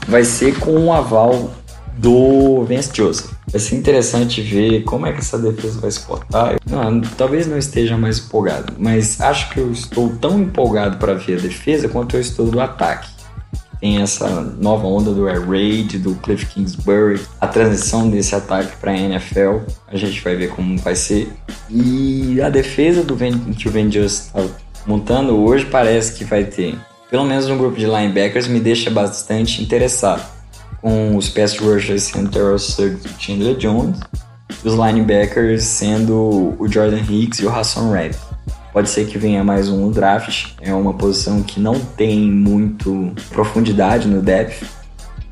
vai 0.07 0.23
ser 0.23 0.57
com 0.59 0.85
o 0.85 0.93
aval 0.93 1.51
do 1.97 2.63
Vance 2.65 2.89
Joseph. 2.93 3.31
Vai 3.47 3.59
ser 3.59 3.75
interessante 3.75 4.41
ver 4.41 4.83
como 4.83 5.05
é 5.05 5.11
que 5.11 5.19
essa 5.19 5.37
defesa 5.37 5.79
vai 5.79 5.91
se 5.91 5.99
portar. 6.01 6.55
Não, 6.69 7.01
talvez 7.01 7.47
não 7.47 7.57
esteja 7.57 7.97
mais 7.97 8.19
empolgado, 8.19 8.73
mas 8.77 9.21
acho 9.21 9.49
que 9.49 9.59
eu 9.59 9.71
estou 9.71 10.09
tão 10.15 10.39
empolgado 10.39 10.97
para 10.97 11.13
ver 11.13 11.37
a 11.37 11.41
defesa 11.41 11.87
quanto 11.87 12.15
eu 12.15 12.21
estou 12.21 12.47
do 12.47 12.59
ataque. 12.59 13.11
Tem 13.79 14.01
essa 14.01 14.41
nova 14.59 14.87
onda 14.87 15.11
do 15.11 15.27
Air 15.27 15.45
Raid, 15.47 15.99
do 15.99 16.15
Cliff 16.15 16.45
Kingsbury, 16.45 17.19
a 17.41 17.47
transição 17.47 18.09
desse 18.09 18.33
ataque 18.33 18.77
para 18.77 18.91
a 18.91 18.97
NFL. 18.97 19.57
A 19.87 19.97
gente 19.97 20.21
vai 20.21 20.37
ver 20.37 20.51
como 20.51 20.77
vai 20.77 20.95
ser. 20.95 21.29
E 21.69 22.41
a 22.41 22.49
defesa 22.49 23.03
do 23.03 23.13
Van, 23.13 23.37
que 23.51 23.67
o 23.67 23.71
Van 23.71 23.89
está 23.89 24.41
montando 24.87 25.35
hoje 25.35 25.65
parece 25.65 26.13
que 26.13 26.23
vai 26.23 26.45
ter 26.45 26.77
pelo 27.13 27.25
menos 27.25 27.47
no 27.47 27.55
grupo 27.55 27.77
de 27.77 27.85
linebackers, 27.85 28.47
me 28.47 28.59
deixa 28.59 28.89
bastante 28.89 29.61
interessado. 29.61 30.27
Com 30.81 31.15
os 31.15 31.29
pass 31.29 31.55
rushers 31.59 32.05
sendo 32.05 32.31
Terrell 32.31 32.57
Suggs 32.57 33.05
e 33.05 33.21
Chandler 33.21 33.55
Jones, 33.55 33.99
e 34.49 34.67
os 34.67 34.73
linebackers 34.73 35.61
sendo 35.61 36.55
o 36.57 36.67
Jordan 36.67 37.03
Hicks 37.07 37.37
e 37.37 37.45
o 37.45 37.49
Hassan 37.49 37.91
Red. 37.91 38.13
Pode 38.73 38.89
ser 38.89 39.05
que 39.05 39.19
venha 39.19 39.43
mais 39.43 39.69
um 39.69 39.85
no 39.85 39.91
draft, 39.91 40.53
é 40.59 40.73
uma 40.73 40.95
posição 40.95 41.43
que 41.43 41.59
não 41.59 41.79
tem 41.79 42.19
muito 42.19 43.13
profundidade 43.29 44.07
no 44.07 44.19
depth. 44.19 44.63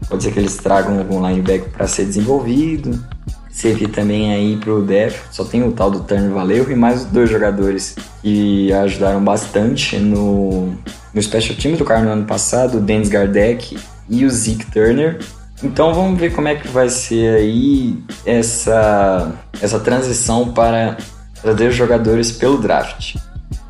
Pode 0.07 0.21
ser 0.21 0.31
que 0.33 0.37
eles 0.37 0.57
tragam 0.57 0.99
algum 0.99 1.27
linebacker 1.27 1.71
para 1.71 1.87
ser 1.87 2.05
desenvolvido. 2.05 3.03
Servir 3.51 3.89
também 3.89 4.33
aí 4.33 4.55
para 4.57 4.73
o 4.73 4.81
depth, 4.81 5.19
só 5.31 5.43
tem 5.43 5.63
o 5.63 5.71
tal 5.71 5.91
do 5.91 5.99
Turner 5.99 6.31
Valeu 6.31 6.71
e 6.71 6.75
mais 6.75 7.03
dois 7.05 7.29
jogadores 7.29 7.95
que 8.21 8.71
ajudaram 8.71 9.23
bastante 9.23 9.97
no 9.97 10.73
no 11.13 11.21
Special 11.21 11.57
Teams 11.57 11.77
do 11.77 11.85
Carlos 11.85 12.07
no 12.07 12.13
ano 12.13 12.25
passado, 12.25 12.77
o 12.77 12.81
Dennis 12.81 13.09
Gardeck 13.09 13.77
e 14.09 14.25
o 14.25 14.29
Zeke 14.29 14.69
Turner. 14.71 15.19
Então 15.63 15.93
vamos 15.93 16.19
ver 16.19 16.33
como 16.33 16.47
é 16.47 16.55
que 16.55 16.67
vai 16.67 16.89
ser 16.89 17.35
aí 17.35 18.01
essa, 18.25 19.31
essa 19.61 19.79
transição 19.79 20.51
para 20.53 20.97
trazer 21.41 21.71
jogadores 21.71 22.31
pelo 22.31 22.57
draft. 22.57 23.15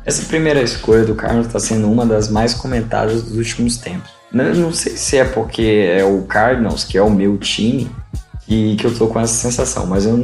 Essa 0.04 0.24
primeira 0.24 0.62
escolha 0.62 1.04
do 1.04 1.14
Carlos 1.14 1.46
está 1.46 1.60
sendo 1.60 1.90
uma 1.90 2.06
das 2.06 2.28
mais 2.28 2.54
comentadas 2.54 3.22
dos 3.22 3.36
últimos 3.36 3.76
tempos. 3.76 4.10
Não, 4.32 4.52
não, 4.54 4.72
sei 4.72 4.96
se 4.96 5.18
é 5.18 5.24
porque 5.24 5.86
é 5.96 6.02
o 6.02 6.22
Cardinals, 6.22 6.84
que 6.84 6.96
é 6.96 7.02
o 7.02 7.10
meu 7.10 7.36
time, 7.36 7.90
que, 8.46 8.76
que 8.76 8.86
eu 8.86 8.94
tô 8.94 9.06
com 9.06 9.20
essa 9.20 9.34
sensação, 9.34 9.86
mas 9.86 10.06
eu 10.06 10.16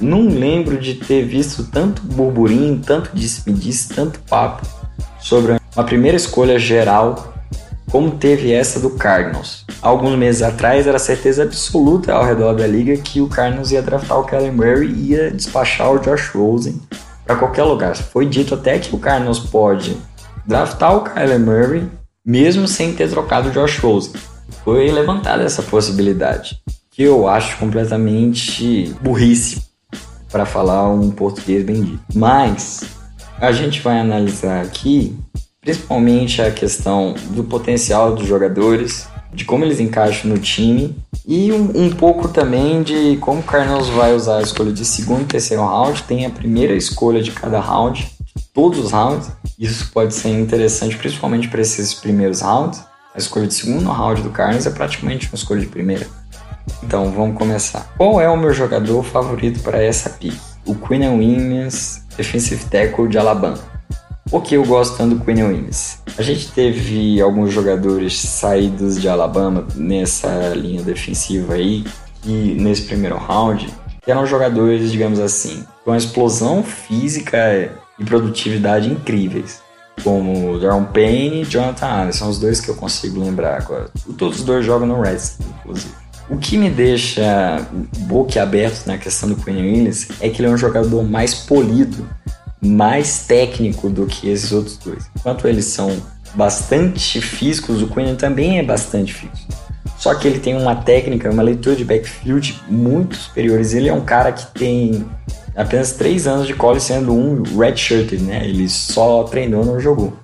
não, 0.00 0.28
lembro 0.28 0.78
de 0.78 0.94
ter 0.94 1.24
visto 1.24 1.64
tanto 1.64 2.02
burburinho, 2.02 2.80
tanto 2.84 3.10
disse-me-disse, 3.12 3.94
tanto 3.94 4.20
papo 4.20 4.66
sobre 5.20 5.58
uma 5.74 5.84
primeira 5.84 6.16
escolha 6.16 6.58
geral 6.58 7.34
como 7.90 8.12
teve 8.12 8.52
essa 8.52 8.78
do 8.78 8.90
Cardinals. 8.90 9.64
Alguns 9.80 10.16
meses 10.16 10.42
atrás 10.42 10.86
era 10.86 10.98
certeza 10.98 11.44
absoluta 11.44 12.12
ao 12.12 12.24
redor 12.24 12.54
da 12.54 12.66
liga 12.66 12.96
que 12.96 13.20
o 13.20 13.28
Cardinals 13.28 13.70
ia 13.70 13.82
draftar 13.82 14.18
o 14.18 14.24
Kellen 14.24 14.52
Murray 14.52 14.88
e 14.88 15.10
ia 15.12 15.30
despachar 15.30 15.92
o 15.92 15.98
Josh 15.98 16.30
Rosen 16.34 16.80
para 17.24 17.36
qualquer 17.36 17.64
lugar. 17.64 17.96
Foi 17.96 18.26
dito 18.26 18.54
até 18.54 18.78
que 18.78 18.94
o 18.94 18.98
Cardinals 18.98 19.38
pode 19.38 19.96
draftar 20.46 20.96
o 20.96 21.04
Kellen 21.04 21.38
Murray 21.38 21.88
mesmo 22.24 22.68
sem 22.68 22.92
ter 22.92 23.08
trocado 23.08 23.48
o 23.48 23.52
Josh 23.52 23.78
Rosen. 23.78 24.12
Foi 24.64 24.90
levantada 24.90 25.42
essa 25.44 25.62
possibilidade, 25.62 26.60
que 26.98 27.04
eu 27.04 27.28
acho 27.28 27.56
completamente 27.58 28.92
burrice 29.00 29.62
para 30.32 30.44
falar 30.44 30.88
um 30.88 31.12
português 31.12 31.64
bem 31.64 31.80
dito. 31.80 32.02
Mas 32.12 32.82
a 33.38 33.52
gente 33.52 33.80
vai 33.80 34.00
analisar 34.00 34.62
aqui 34.62 35.16
principalmente 35.60 36.42
a 36.42 36.50
questão 36.50 37.14
do 37.30 37.44
potencial 37.44 38.16
dos 38.16 38.26
jogadores 38.26 39.06
de 39.32 39.44
como 39.44 39.64
eles 39.64 39.78
encaixam 39.78 40.28
no 40.28 40.38
time 40.38 40.96
e 41.24 41.52
um, 41.52 41.84
um, 41.84 41.90
pouco 41.90 42.26
também 42.26 42.82
de 42.82 43.16
como 43.18 43.42
o 43.42 43.44
Cardinals 43.44 43.88
vai 43.90 44.12
usar 44.12 44.38
a 44.38 44.42
escolha 44.42 44.72
de 44.72 44.84
segundo 44.84 45.22
e 45.22 45.26
terceiro 45.26 45.64
round. 45.64 46.02
Tem 46.02 46.26
a 46.26 46.30
primeira 46.30 46.74
escolha 46.74 47.22
de 47.22 47.30
cada 47.30 47.60
round, 47.60 48.10
todos 48.52 48.80
os 48.80 48.90
rounds. 48.90 49.30
Isso 49.56 49.88
pode 49.92 50.14
ser 50.14 50.30
interessante, 50.30 50.96
principalmente 50.96 51.46
para 51.46 51.60
esses 51.60 51.94
primeiros 51.94 52.40
rounds. 52.40 52.82
A 53.14 53.18
escolha 53.18 53.46
de 53.46 53.54
segundo 53.54 53.88
round 53.88 54.20
do 54.22 54.30
Cardinals 54.30 54.66
é 54.66 54.70
praticamente 54.70 55.28
uma 55.28 55.36
escolha 55.36 55.60
de 55.60 55.68
primeira. 55.68 56.04
Então 56.82 57.10
vamos 57.10 57.36
começar. 57.36 57.92
Qual 57.96 58.20
é 58.20 58.28
o 58.28 58.36
meu 58.36 58.52
jogador 58.52 59.02
favorito 59.02 59.60
para 59.60 59.82
essa 59.82 60.10
pick? 60.10 60.34
O 60.66 60.74
Quinn 60.74 61.18
Williams, 61.18 62.02
defensive 62.16 62.64
tackle 62.66 63.08
de 63.08 63.18
Alabama. 63.18 63.58
Por 64.30 64.42
que 64.42 64.56
eu 64.56 64.64
gosto 64.64 64.96
tanto 64.96 65.16
do 65.16 65.24
Quinn 65.24 65.42
Williams? 65.42 65.98
A 66.18 66.22
gente 66.22 66.52
teve 66.52 67.20
alguns 67.20 67.52
jogadores 67.52 68.20
saídos 68.20 69.00
de 69.00 69.08
Alabama 69.08 69.66
nessa 69.74 70.52
linha 70.54 70.82
defensiva 70.82 71.54
aí, 71.54 71.84
e 72.24 72.54
nesse 72.60 72.82
primeiro 72.82 73.16
round, 73.16 73.72
eram 74.06 74.26
jogadores, 74.26 74.90
digamos 74.90 75.18
assim, 75.20 75.64
com 75.84 75.92
uma 75.92 75.96
explosão 75.96 76.62
física 76.62 77.38
e 77.98 78.04
produtividade 78.04 78.90
incríveis, 78.90 79.62
como 80.02 80.58
Daron 80.58 80.84
Payne 80.84 81.42
e 81.42 81.44
Jonathan 81.44 81.86
Allen, 81.86 82.12
são 82.12 82.28
os 82.28 82.38
dois 82.38 82.60
que 82.60 82.68
eu 82.68 82.74
consigo 82.74 83.20
lembrar 83.20 83.56
agora. 83.56 83.90
Todos 84.16 84.40
os 84.40 84.44
dois 84.44 84.64
jogam 84.64 84.86
no 84.86 85.00
Reds, 85.00 85.38
inclusive. 85.60 85.94
O 86.30 86.36
que 86.36 86.58
me 86.58 86.68
deixa 86.68 87.66
boquiaberto 88.00 88.82
na 88.86 88.98
questão 88.98 89.28
do 89.28 89.36
Quinn 89.36 89.56
Williams 89.56 90.08
é 90.20 90.28
que 90.28 90.42
ele 90.42 90.48
é 90.48 90.50
um 90.50 90.58
jogador 90.58 91.02
mais 91.02 91.34
polido 91.34 92.06
mais 92.60 93.24
técnico 93.26 93.88
do 93.88 94.06
que 94.06 94.28
esses 94.28 94.52
outros 94.52 94.76
dois. 94.76 95.04
Enquanto 95.16 95.46
eles 95.46 95.66
são 95.66 95.96
bastante 96.34 97.20
físicos, 97.20 97.82
o 97.82 97.86
Quinn 97.86 98.16
também 98.16 98.58
é 98.58 98.62
bastante 98.62 99.14
físico. 99.14 99.52
Só 99.96 100.14
que 100.14 100.28
ele 100.28 100.38
tem 100.38 100.56
uma 100.56 100.76
técnica, 100.76 101.30
uma 101.30 101.42
leitura 101.42 101.74
de 101.74 101.84
backfield 101.84 102.60
muito 102.68 103.16
superiores. 103.16 103.74
Ele 103.74 103.88
é 103.88 103.92
um 103.92 104.04
cara 104.04 104.32
que 104.32 104.46
tem 104.52 105.04
apenas 105.56 105.92
3 105.92 106.26
anos 106.26 106.46
de 106.46 106.54
college, 106.54 106.84
sendo 106.84 107.12
um 107.12 107.42
redshirted, 107.58 108.22
né? 108.22 108.44
Ele 108.44 108.68
só 108.68 109.24
treinou, 109.24 109.64
não 109.64 109.80
jogou. 109.80 110.16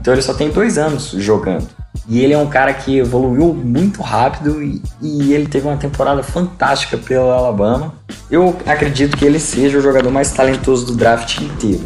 Então 0.00 0.12
ele 0.12 0.22
só 0.22 0.34
tem 0.34 0.50
2 0.50 0.78
anos 0.78 1.10
jogando. 1.18 1.68
E 2.08 2.20
ele 2.20 2.32
é 2.32 2.38
um 2.38 2.46
cara 2.46 2.72
que 2.72 2.98
evoluiu 2.98 3.52
muito 3.52 4.00
rápido 4.00 4.62
e, 4.62 4.80
e, 5.02 5.32
ele 5.32 5.46
teve 5.46 5.66
uma 5.66 5.76
temporada 5.76 6.22
fantástica 6.22 6.96
pela 6.96 7.34
Alabama. 7.34 7.94
Eu 8.30 8.56
acredito 8.66 9.16
que 9.16 9.24
ele 9.24 9.40
seja 9.40 9.78
o 9.78 9.80
jogador 9.80 10.10
mais 10.10 10.30
talentoso 10.30 10.86
do 10.86 10.94
draft 10.94 11.40
inteiro. 11.40 11.84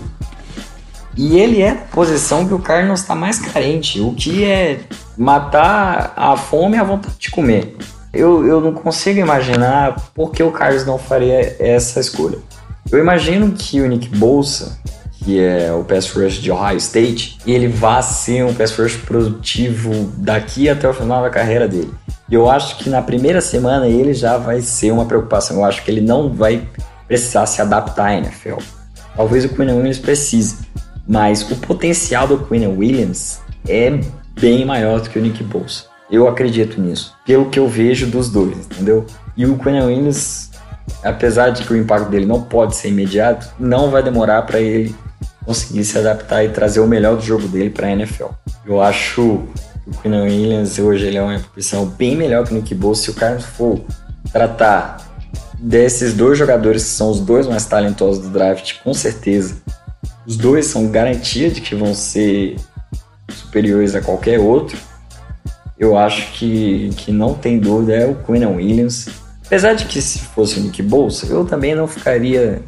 E 1.16 1.38
ele 1.38 1.60
é 1.60 1.70
a 1.70 1.74
posição 1.74 2.46
que 2.46 2.54
o 2.54 2.58
Cardinals 2.58 3.00
está 3.00 3.14
mais 3.14 3.38
carente, 3.38 4.00
o 4.00 4.12
que 4.12 4.44
é 4.44 4.80
matar 5.16 6.12
a 6.16 6.36
fome 6.36 6.76
e 6.76 6.80
a 6.80 6.84
vontade 6.84 7.16
de 7.18 7.30
comer. 7.30 7.76
Eu, 8.12 8.46
eu 8.46 8.60
não 8.60 8.72
consigo 8.72 9.18
imaginar 9.20 9.96
por 10.14 10.32
que 10.32 10.42
o 10.42 10.50
Cardinals 10.50 10.86
não 10.86 10.98
faria 10.98 11.56
essa 11.58 12.00
escolha. 12.00 12.38
Eu 12.90 12.98
imagino 12.98 13.52
que 13.52 13.80
o 13.80 13.86
Nick 13.86 14.08
Bolsa 14.08 14.78
que 15.24 15.38
é 15.38 15.72
o 15.72 15.85
pass 15.85 16.11
rush 16.11 16.35
de 16.35 16.50
Ohio 16.50 16.78
State, 16.78 17.38
ele 17.46 17.68
vai 17.68 18.02
ser 18.02 18.44
um 18.44 18.54
pass 18.54 18.76
rush 18.76 18.96
produtivo 18.96 20.11
daqui 20.16 20.68
até 20.68 20.88
o 20.88 20.94
final 20.94 21.22
da 21.22 21.30
carreira 21.30 21.68
dele. 21.68 21.92
Eu 22.30 22.48
acho 22.48 22.78
que 22.78 22.88
na 22.88 23.02
primeira 23.02 23.40
semana 23.40 23.87
ele 23.87 24.14
já 24.14 24.38
vai 24.38 24.61
ser 24.61 24.92
uma 24.92 25.04
preocupação. 25.04 25.59
Eu 25.59 25.64
acho 25.64 25.85
que 25.85 25.90
ele 25.90 26.00
não 26.00 26.33
vai 26.33 26.66
precisar 27.06 27.44
se 27.46 27.61
adaptar 27.61 28.06
à 28.06 28.14
NFL. 28.14 28.59
Talvez 29.16 29.44
o 29.44 29.48
Quinn 29.50 29.72
Williams 29.72 29.98
precise, 29.98 30.59
mas 31.06 31.42
o 31.50 31.56
potencial 31.56 32.26
do 32.26 32.38
Quinn 32.38 32.66
Williams 32.68 33.40
é 33.68 34.00
bem 34.40 34.64
maior 34.64 35.00
do 35.00 35.11
que 35.11 35.18
o 35.18 35.22
Nick 35.22 35.42
Bosa. 35.42 35.85
Eu 36.11 36.26
acredito 36.26 36.80
nisso, 36.80 37.14
pelo 37.26 37.50
que 37.50 37.59
eu 37.59 37.68
vejo 37.68 38.06
dos 38.06 38.30
dois, 38.30 38.56
entendeu? 38.56 39.04
E 39.37 39.44
o 39.44 39.59
Quinn 39.59 39.85
Williams, 39.85 40.50
apesar 41.04 41.50
de 41.50 41.62
que 41.64 41.72
o 41.72 41.76
impacto 41.76 42.09
dele 42.09 42.26
não 42.26 42.42
pode 42.42 42.74
ser 42.74 42.88
imediato, 42.88 43.48
não 43.59 43.90
vai 43.90 44.02
demorar 44.02 44.42
para 44.42 44.61
ele 44.61 44.94
conseguir 45.44 45.85
se 45.85 45.98
adaptar 45.98 46.44
e 46.44 46.50
trazer 46.50 46.81
o 46.81 46.87
melhor 46.87 47.16
do 47.16 47.22
jogo 47.22 47.48
dele 47.48 47.70
para 47.70 47.88
a 47.88 47.92
NFL. 47.92 48.26
Eu 48.66 48.81
acho 48.81 49.42
que 49.85 49.90
o 49.90 50.03
Quinn 50.03 50.22
Williams 50.22 50.79
hoje 50.79 51.07
ele 51.07 51.16
é 51.16 51.22
uma 51.22 51.38
posição 51.38 51.87
bem 51.87 52.16
melhor 52.16 52.46
que 52.46 52.53
o 52.53 52.55
Nick 52.55 52.74
Bosa. 52.74 53.03
Se 53.03 53.11
o 53.11 53.14
Carlos 53.14 53.44
for 53.44 53.81
tratar 54.33 55.09
desses 55.59 56.14
dois 56.14 56.38
jogadores 56.38 56.85
que 56.85 56.90
são 56.90 57.11
os 57.11 57.20
dois 57.20 57.46
mais 57.46 57.66
talentosos 57.66 58.22
do 58.22 58.31
draft, 58.31 58.74
com 58.83 58.94
certeza, 58.94 59.57
os 60.26 60.37
dois 60.37 60.66
são 60.66 60.87
garantia 60.88 61.50
de 61.50 61.61
que 61.61 61.74
vão 61.74 61.94
ser 61.94 62.57
superiores 63.29 63.94
a 63.94 64.00
qualquer 64.00 64.38
outro. 64.38 64.79
Eu 65.79 65.96
acho 65.96 66.33
que, 66.33 66.90
que 66.96 67.11
não 67.11 67.35
tem 67.35 67.59
dúvida 67.59 67.94
é 67.94 68.07
o 68.07 68.14
Quinn 68.14 68.44
Williams. 68.46 69.09
Apesar 69.46 69.74
de 69.74 69.87
que 69.87 70.00
se 70.00 70.20
fosse 70.20 70.61
o 70.61 70.62
Nick 70.62 70.83
Bolsa, 70.83 71.26
eu 71.26 71.44
também 71.44 71.74
não 71.74 71.88
ficaria 71.88 72.62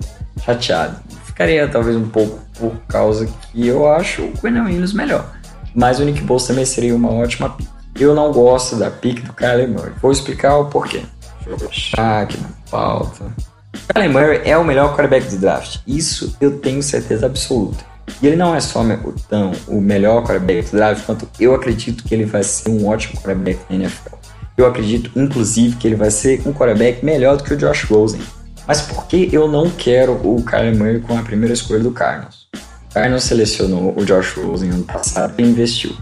chateado. 0.44 0.96
Ficaria 1.32 1.66
talvez 1.66 1.96
um 1.96 2.08
pouco 2.08 2.38
por 2.58 2.76
causa 2.86 3.26
que 3.26 3.66
eu 3.66 3.90
acho 3.90 4.22
o 4.22 4.32
Quinn 4.32 4.60
Williams 4.60 4.92
melhor. 4.92 5.26
Mas 5.74 5.98
o 5.98 6.04
Nick 6.04 6.20
Bosa 6.20 6.48
também 6.48 6.66
seria 6.66 6.94
uma 6.94 7.10
ótima 7.10 7.48
pick. 7.48 7.66
Eu 7.98 8.14
não 8.14 8.30
gosto 8.30 8.76
da 8.76 8.90
pick 8.90 9.24
do 9.24 9.32
Kyler 9.32 9.66
Murray. 9.66 9.92
Vou 10.00 10.12
explicar 10.12 10.58
o 10.58 10.66
porquê. 10.66 11.02
Deixa 11.36 11.50
eu 11.50 11.56
baixar 11.56 12.22
aqui 12.24 12.38
na 12.38 12.50
pauta. 12.70 13.34
Kyler 13.88 14.10
Murray 14.10 14.42
é 14.44 14.58
o 14.58 14.64
melhor 14.64 14.90
quarterback 14.94 15.26
do 15.30 15.38
draft. 15.38 15.78
Isso 15.86 16.36
eu 16.38 16.58
tenho 16.58 16.82
certeza 16.82 17.24
absoluta. 17.24 17.82
E 18.20 18.26
ele 18.26 18.36
não 18.36 18.54
é 18.54 18.60
só 18.60 18.84
tão 19.26 19.52
o 19.66 19.80
melhor 19.80 20.22
quarterback 20.22 20.70
do 20.70 20.76
draft, 20.76 21.06
quanto 21.06 21.26
eu 21.40 21.54
acredito 21.54 22.04
que 22.04 22.14
ele 22.14 22.26
vai 22.26 22.42
ser 22.42 22.68
um 22.68 22.86
ótimo 22.86 23.14
quarterback 23.22 23.60
na 23.70 23.76
NFL. 23.76 24.16
Eu 24.54 24.66
acredito, 24.66 25.10
inclusive, 25.16 25.76
que 25.76 25.88
ele 25.88 25.96
vai 25.96 26.10
ser 26.10 26.46
um 26.46 26.52
quarterback 26.52 27.02
melhor 27.02 27.38
do 27.38 27.44
que 27.44 27.54
o 27.54 27.56
Josh 27.56 27.84
Rosen. 27.84 28.20
Mas 28.66 28.82
por 28.82 29.06
que 29.06 29.28
eu 29.32 29.48
não 29.48 29.70
quero 29.70 30.12
o 30.12 30.42
Kyler 30.42 30.76
Murray 30.76 31.00
com 31.00 31.18
a 31.18 31.22
primeira 31.22 31.52
escolha 31.52 31.80
do 31.80 31.90
Cardinals? 31.90 32.48
O 32.90 32.94
Cardinals 32.94 33.24
selecionou 33.24 33.94
o 33.96 34.04
Josh 34.04 34.34
Rosen 34.36 34.70
ano 34.70 34.84
passado 34.84 35.34
e 35.38 35.42
investiu. 35.42 35.96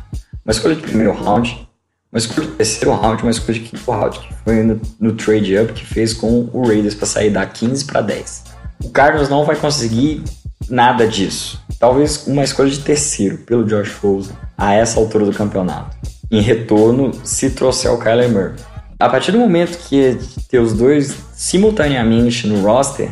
Uma 0.44 0.52
escolha 0.52 0.74
de 0.74 0.82
primeiro 0.82 1.12
round, 1.12 1.68
uma 2.12 2.18
escolha 2.18 2.46
de 2.48 2.54
terceiro 2.54 2.92
round, 2.92 3.22
uma 3.22 3.30
escolha 3.30 3.58
de 3.58 3.64
quinto 3.66 3.90
round, 3.90 4.18
que 4.18 4.34
foi 4.44 4.62
no, 4.62 4.80
no 4.98 5.12
trade 5.12 5.56
up 5.58 5.72
que 5.72 5.86
fez 5.86 6.12
com 6.12 6.50
o 6.52 6.66
Raiders 6.66 6.94
para 6.94 7.06
sair 7.06 7.30
da 7.30 7.46
15 7.46 7.84
para 7.84 8.00
10. 8.02 8.44
O 8.84 8.90
Cardinals 8.90 9.28
não 9.28 9.44
vai 9.44 9.56
conseguir 9.56 10.22
nada 10.68 11.06
disso. 11.06 11.60
Talvez 11.78 12.26
uma 12.26 12.42
escolha 12.42 12.70
de 12.70 12.80
terceiro 12.80 13.38
pelo 13.38 13.64
Josh 13.64 13.94
Rosen 14.02 14.36
a 14.58 14.74
essa 14.74 14.98
altura 14.98 15.24
do 15.24 15.32
campeonato. 15.32 15.96
Em 16.30 16.40
retorno, 16.40 17.12
se 17.24 17.50
trouxer 17.50 17.90
o 17.90 17.98
Kyler 17.98 18.28
Murray. 18.28 18.54
A 19.00 19.08
partir 19.08 19.32
do 19.32 19.38
momento 19.38 19.78
que 19.88 20.18
ter 20.46 20.58
os 20.58 20.74
dois 20.74 21.16
simultaneamente 21.32 22.46
no 22.46 22.60
roster, 22.60 23.10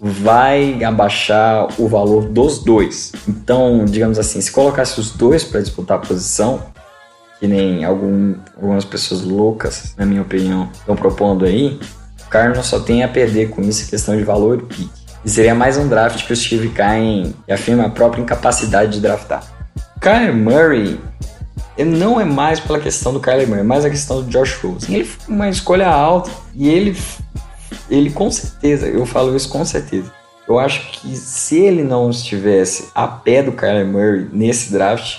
vai 0.00 0.84
abaixar 0.84 1.66
o 1.80 1.88
valor 1.88 2.28
dos 2.28 2.60
dois. 2.60 3.10
Então, 3.26 3.84
digamos 3.84 4.20
assim, 4.20 4.40
se 4.40 4.52
colocasse 4.52 5.00
os 5.00 5.10
dois 5.10 5.42
para 5.42 5.60
disputar 5.60 5.98
a 5.98 6.00
posição, 6.00 6.62
que 7.40 7.48
nem 7.48 7.84
algum, 7.84 8.36
algumas 8.54 8.84
pessoas 8.84 9.22
loucas, 9.22 9.94
na 9.96 10.06
minha 10.06 10.22
opinião, 10.22 10.70
estão 10.72 10.94
propondo 10.94 11.44
aí, 11.44 11.80
o 12.24 12.28
Cardinals 12.28 12.66
só 12.66 12.78
tem 12.78 13.02
a 13.02 13.08
perder 13.08 13.50
com 13.50 13.62
isso 13.62 13.84
a 13.84 13.90
questão 13.90 14.16
de 14.16 14.22
valor 14.22 14.58
e 14.58 14.62
pique. 14.62 14.90
E 15.24 15.28
seria 15.28 15.56
mais 15.56 15.76
um 15.76 15.88
draft 15.88 16.24
que 16.24 16.32
o 16.32 16.36
Steve 16.36 16.68
Kine 16.68 17.34
afirma 17.50 17.86
a 17.86 17.90
própria 17.90 18.22
incapacidade 18.22 18.92
de 18.92 19.00
draftar. 19.00 19.42
Kyler 20.00 20.36
Murray 20.36 21.00
não 21.84 22.20
é 22.20 22.24
mais 22.24 22.58
pela 22.58 22.80
questão 22.80 23.12
do 23.12 23.20
Kyler 23.20 23.46
Murray, 23.46 23.60
é 23.60 23.64
mais 23.64 23.84
a 23.84 23.90
questão 23.90 24.22
do 24.22 24.30
Josh 24.30 24.54
Rosen. 24.62 24.94
Ele 24.94 25.04
foi 25.04 25.34
uma 25.34 25.48
escolha 25.48 25.88
alta 25.88 26.30
e 26.54 26.68
ele, 26.68 26.96
ele 27.90 28.10
com 28.10 28.30
certeza, 28.30 28.86
eu 28.86 29.04
falo 29.04 29.36
isso 29.36 29.48
com 29.48 29.64
certeza. 29.64 30.10
Eu 30.48 30.58
acho 30.58 30.92
que 30.92 31.16
se 31.16 31.58
ele 31.58 31.82
não 31.82 32.08
estivesse 32.08 32.88
a 32.94 33.06
pé 33.06 33.42
do 33.42 33.52
Kyler 33.52 33.86
Murray 33.86 34.28
nesse 34.32 34.72
draft, 34.72 35.18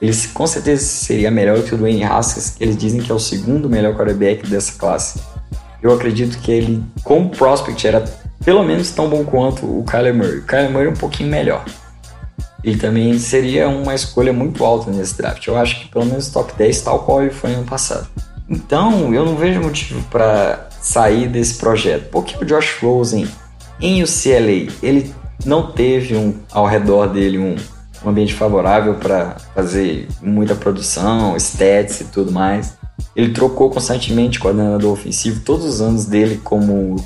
ele 0.00 0.16
com 0.34 0.46
certeza 0.46 0.82
seria 0.82 1.30
melhor 1.30 1.62
que 1.62 1.74
o 1.74 1.78
Dwayne 1.78 2.02
Haskins, 2.02 2.50
que 2.50 2.64
eles 2.64 2.76
dizem 2.76 3.00
que 3.00 3.12
é 3.12 3.14
o 3.14 3.20
segundo 3.20 3.68
melhor 3.68 3.94
quarterback 3.94 4.48
dessa 4.48 4.76
classe. 4.78 5.20
Eu 5.82 5.92
acredito 5.92 6.38
que 6.38 6.50
ele, 6.50 6.82
como 7.04 7.28
prospect, 7.28 7.86
era 7.86 8.04
pelo 8.44 8.64
menos 8.64 8.90
tão 8.90 9.08
bom 9.08 9.24
quanto 9.24 9.64
o 9.64 9.84
Kyler 9.84 10.14
Murray. 10.14 10.38
O 10.38 10.46
Kyler 10.46 10.70
Murray 10.70 10.86
é 10.88 10.90
um 10.90 10.96
pouquinho 10.96 11.30
melhor. 11.30 11.64
Ele 12.62 12.78
também 12.78 13.18
seria 13.18 13.68
uma 13.68 13.94
escolha 13.94 14.32
muito 14.32 14.64
alta 14.64 14.90
nesse 14.90 15.16
draft. 15.16 15.46
Eu 15.46 15.56
acho 15.56 15.80
que 15.80 15.88
pelo 15.88 16.06
menos 16.06 16.28
top 16.28 16.52
10, 16.56 16.82
tal 16.82 17.00
qual 17.00 17.22
ele 17.22 17.32
foi 17.32 17.54
ano 17.54 17.64
passado. 17.64 18.08
Então, 18.48 19.12
eu 19.14 19.24
não 19.24 19.36
vejo 19.36 19.60
motivo 19.60 20.02
para 20.10 20.68
sair 20.80 21.28
desse 21.28 21.54
projeto. 21.54 22.08
Porque 22.10 22.36
o 22.42 22.46
Josh 22.46 22.78
Rosen 22.80 23.26
em 23.80 24.02
UCLA, 24.02 24.72
ele 24.82 25.12
não 25.44 25.72
teve 25.72 26.16
um, 26.16 26.34
ao 26.52 26.66
redor 26.66 27.08
dele 27.08 27.38
um, 27.38 27.56
um 28.04 28.10
ambiente 28.10 28.34
favorável 28.34 28.94
para 28.94 29.36
fazer 29.54 30.08
muita 30.20 30.54
produção, 30.54 31.36
stats 31.36 32.00
e 32.00 32.04
tudo 32.04 32.30
mais. 32.30 32.76
Ele 33.16 33.32
trocou 33.32 33.70
constantemente 33.70 34.38
coordenador 34.38 34.92
ofensivo 34.92 35.40
todos 35.40 35.66
os 35.66 35.80
anos 35.80 36.06
dele 36.06 36.40
como 36.44 36.96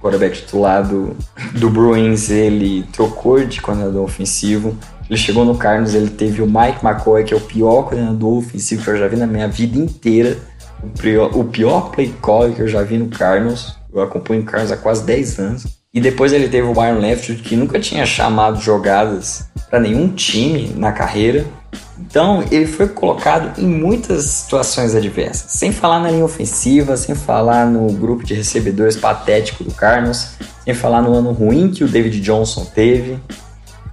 quarterback 0.00 0.36
titular 0.36 0.86
do, 0.86 1.16
do 1.54 1.70
Bruins, 1.70 2.28
ele 2.28 2.82
trocou 2.92 3.44
de 3.44 3.60
coordenador 3.60 4.04
ofensivo. 4.04 4.76
Ele 5.08 5.18
chegou 5.18 5.44
no 5.44 5.56
Cardinals, 5.56 5.94
ele 5.94 6.10
teve 6.10 6.40
o 6.40 6.46
Mike 6.46 6.84
McCoy, 6.84 7.24
que 7.24 7.34
é 7.34 7.36
o 7.36 7.40
pior 7.40 7.82
coordenador 7.82 8.38
ofensivo 8.38 8.82
que 8.82 8.90
eu 8.90 8.98
já 8.98 9.08
vi 9.08 9.16
na 9.16 9.26
minha 9.26 9.48
vida 9.48 9.78
inteira. 9.78 10.38
o 11.34 11.44
pior 11.44 11.90
play 11.90 12.14
call 12.20 12.52
que 12.52 12.60
eu 12.60 12.68
já 12.68 12.82
vi 12.82 12.98
no 12.98 13.08
Cardinals. 13.08 13.76
Eu 13.92 14.02
acompanho 14.02 14.42
o 14.42 14.44
Cardinals 14.44 14.72
há 14.72 14.76
quase 14.76 15.04
10 15.04 15.38
anos. 15.38 15.66
E 15.92 16.00
depois 16.00 16.32
ele 16.32 16.48
teve 16.48 16.66
o 16.66 16.74
Byron 16.74 16.98
Leftwich, 16.98 17.40
que 17.42 17.54
nunca 17.54 17.78
tinha 17.78 18.04
chamado 18.04 18.60
jogadas 18.60 19.48
para 19.70 19.78
nenhum 19.78 20.08
time 20.08 20.72
na 20.76 20.90
carreira. 20.90 21.44
Então, 21.98 22.44
ele 22.50 22.66
foi 22.66 22.88
colocado 22.88 23.60
em 23.60 23.66
muitas 23.66 24.24
situações 24.24 24.94
adversas. 24.94 25.52
Sem 25.52 25.70
falar 25.70 26.00
na 26.00 26.10
linha 26.10 26.24
ofensiva, 26.24 26.96
sem 26.96 27.14
falar 27.14 27.66
no 27.66 27.92
grupo 27.92 28.24
de 28.24 28.34
recebedores 28.34 28.96
patético 28.96 29.62
do 29.62 29.72
Cardinals, 29.72 30.30
sem 30.64 30.74
falar 30.74 31.00
no 31.02 31.14
ano 31.14 31.30
ruim 31.30 31.70
que 31.70 31.84
o 31.84 31.88
David 31.88 32.20
Johnson 32.20 32.64
teve. 32.64 33.18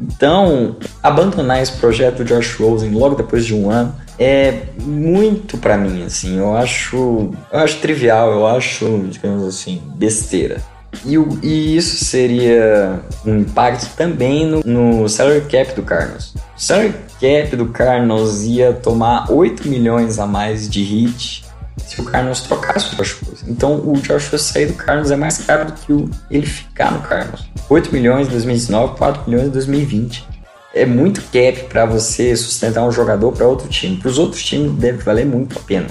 Então, 0.01 0.75
abandonar 1.03 1.61
esse 1.61 1.73
projeto 1.73 2.17
do 2.17 2.25
Josh 2.25 2.55
Rosen 2.55 2.91
logo 2.91 3.15
depois 3.15 3.45
de 3.45 3.53
um 3.53 3.69
ano 3.69 3.95
é 4.17 4.63
muito 4.79 5.57
para 5.57 5.77
mim, 5.77 6.03
assim. 6.03 6.37
Eu 6.37 6.55
acho, 6.55 7.31
eu 7.51 7.59
acho 7.59 7.79
trivial, 7.79 8.31
eu 8.31 8.47
acho, 8.47 9.05
digamos 9.09 9.47
assim, 9.47 9.81
besteira. 9.95 10.61
E, 11.05 11.15
e, 11.41 11.77
isso 11.77 12.03
seria 12.03 12.99
um 13.25 13.39
impacto 13.39 13.95
também 13.95 14.45
no, 14.45 14.61
no 14.63 15.07
salary 15.07 15.41
cap 15.41 15.73
do 15.73 15.83
Cardinals. 15.83 16.33
O 16.35 16.61
salary 16.61 16.93
cap 17.19 17.55
do 17.55 17.67
Cardinals 17.67 18.43
ia 18.43 18.73
tomar 18.73 19.31
8 19.31 19.67
milhões 19.67 20.19
a 20.19 20.27
mais 20.27 20.69
de 20.69 20.83
hit 20.83 21.45
se 21.91 21.99
o 21.99 22.05
Cardinals 22.05 22.41
trocasse 22.41 22.93
o 22.93 22.97
Josh 22.97 23.17
Rosen. 23.21 23.49
Então 23.49 23.75
o 23.75 23.93
Josh 23.93 24.29
Rosen 24.29 24.37
sair 24.37 24.65
do 24.67 24.73
Cardinals 24.73 25.11
é 25.11 25.15
mais 25.17 25.39
caro 25.39 25.65
do 25.65 25.73
que 25.73 25.91
o, 25.91 26.09
ele 26.29 26.45
ficar 26.45 26.91
no 26.91 27.01
Cardinals. 27.01 27.49
8 27.69 27.91
milhões 27.91 28.27
em 28.27 28.31
2019, 28.31 28.97
4 28.97 29.29
milhões 29.29 29.47
em 29.47 29.51
2020. 29.51 30.25
É 30.73 30.85
muito 30.85 31.21
cap 31.23 31.65
para 31.67 31.85
você 31.85 32.33
sustentar 32.37 32.83
um 32.83 32.91
jogador 32.91 33.33
para 33.33 33.45
outro 33.45 33.67
time. 33.67 33.97
Para 33.97 34.07
os 34.07 34.17
outros 34.17 34.41
times 34.41 34.71
deve 34.73 34.99
valer 34.99 35.25
muito 35.25 35.57
a 35.57 35.61
pena 35.61 35.87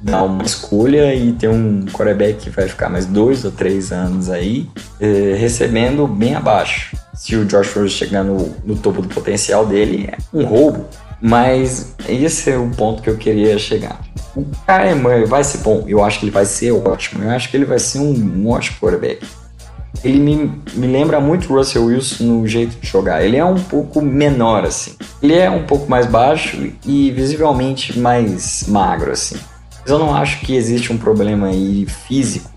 dar 0.00 0.22
uma 0.22 0.44
escolha 0.44 1.12
e 1.12 1.32
ter 1.32 1.48
um 1.48 1.84
quarterback 1.86 2.44
que 2.44 2.50
vai 2.50 2.68
ficar 2.68 2.88
mais 2.88 3.04
dois 3.04 3.44
ou 3.44 3.50
três 3.50 3.90
anos 3.90 4.30
aí, 4.30 4.68
eh, 5.00 5.34
recebendo 5.36 6.06
bem 6.06 6.36
abaixo. 6.36 6.96
Se 7.14 7.34
o 7.34 7.44
Josh 7.44 7.74
Rosen 7.74 7.88
chegar 7.88 8.22
no, 8.22 8.54
no 8.64 8.76
topo 8.76 9.02
do 9.02 9.08
potencial 9.08 9.66
dele, 9.66 10.08
é 10.12 10.16
um 10.32 10.44
roubo. 10.44 10.86
Mas 11.20 11.94
esse 12.08 12.50
é 12.50 12.56
o 12.56 12.68
ponto 12.70 13.02
que 13.02 13.10
eu 13.10 13.16
queria 13.16 13.58
chegar. 13.58 14.00
O 14.36 14.44
Kyler 14.66 14.96
Murray 14.96 15.24
vai 15.24 15.42
ser 15.42 15.58
bom? 15.58 15.84
Eu 15.88 16.04
acho 16.04 16.20
que 16.20 16.26
ele 16.26 16.32
vai 16.32 16.44
ser 16.44 16.70
ótimo. 16.70 17.24
Eu 17.24 17.30
acho 17.30 17.50
que 17.50 17.56
ele 17.56 17.64
vai 17.64 17.78
ser 17.78 17.98
um, 17.98 18.12
um 18.12 18.48
ótimo 18.48 18.76
quarterback. 18.80 19.26
Ele 20.04 20.20
me, 20.20 20.62
me 20.74 20.86
lembra 20.86 21.18
muito 21.18 21.52
Russell 21.52 21.86
Wilson 21.86 22.24
no 22.24 22.46
jeito 22.46 22.78
de 22.80 22.86
jogar. 22.86 23.24
Ele 23.24 23.36
é 23.36 23.44
um 23.44 23.58
pouco 23.58 24.00
menor, 24.00 24.64
assim. 24.64 24.92
Ele 25.20 25.34
é 25.34 25.50
um 25.50 25.64
pouco 25.64 25.90
mais 25.90 26.06
baixo 26.06 26.70
e 26.86 27.10
visivelmente 27.10 27.98
mais 27.98 28.64
magro, 28.68 29.10
assim. 29.10 29.36
Mas 29.80 29.90
eu 29.90 29.98
não 29.98 30.14
acho 30.14 30.40
que 30.40 30.54
existe 30.54 30.92
um 30.92 30.98
problema 30.98 31.48
aí 31.48 31.84
físico 31.86 32.48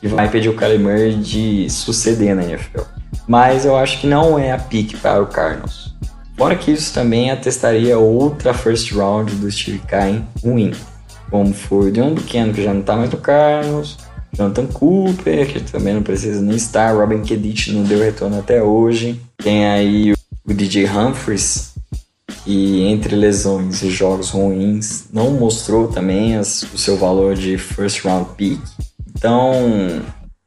que 0.00 0.08
vai 0.08 0.26
impedir 0.26 0.48
o 0.48 0.56
Kyler 0.56 1.16
de 1.18 1.68
suceder 1.68 2.34
na 2.34 2.42
NFL. 2.42 2.82
Mas 3.28 3.64
eu 3.64 3.76
acho 3.76 4.00
que 4.00 4.06
não 4.06 4.38
é 4.38 4.50
a 4.50 4.58
pique 4.58 4.96
para 4.96 5.22
o 5.22 5.26
Cardinals. 5.26 5.94
Fora 6.40 6.56
que 6.56 6.70
isso 6.70 6.94
também 6.94 7.30
atestaria 7.30 7.98
outra 7.98 8.54
first 8.54 8.92
round 8.92 9.30
do 9.34 9.50
Steve 9.50 9.82
Kine 9.86 10.24
ruim, 10.42 10.72
como 11.30 11.52
foi 11.52 11.90
o 11.90 11.92
Deon 11.92 12.14
Buchanan, 12.14 12.54
que 12.54 12.62
já 12.62 12.72
não 12.72 12.80
está 12.80 12.96
mais 12.96 13.10
no 13.10 13.18
Cardinals, 13.18 13.98
Jonathan 14.32 14.66
Cooper, 14.68 15.46
que 15.46 15.60
também 15.60 15.92
não 15.92 16.02
precisa 16.02 16.40
nem 16.40 16.56
estar, 16.56 16.94
Robin 16.94 17.20
Kedich 17.20 17.70
não 17.72 17.82
deu 17.82 17.98
retorno 17.98 18.38
até 18.38 18.62
hoje, 18.62 19.20
tem 19.36 19.66
aí 19.66 20.12
o 20.12 20.54
DJ 20.54 20.86
Humphries, 20.86 21.74
que 22.42 22.84
entre 22.84 23.14
lesões 23.14 23.82
e 23.82 23.90
jogos 23.90 24.30
ruins 24.30 25.08
não 25.12 25.32
mostrou 25.32 25.88
também 25.88 26.36
as, 26.36 26.62
o 26.72 26.78
seu 26.78 26.96
valor 26.96 27.34
de 27.34 27.58
first 27.58 28.02
round 28.02 28.30
pick. 28.38 28.58
Então, 29.14 29.52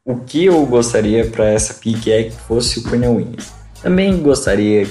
o 0.04 0.16
que 0.16 0.46
eu 0.46 0.66
gostaria 0.66 1.24
para 1.28 1.52
essa 1.52 1.76
pick 1.76 2.08
é 2.08 2.24
que 2.24 2.36
fosse 2.48 2.80
o 2.80 2.84
Quinn 2.84 3.08
Williams. 3.10 3.54
Também 3.80 4.18
gostaria 4.24 4.88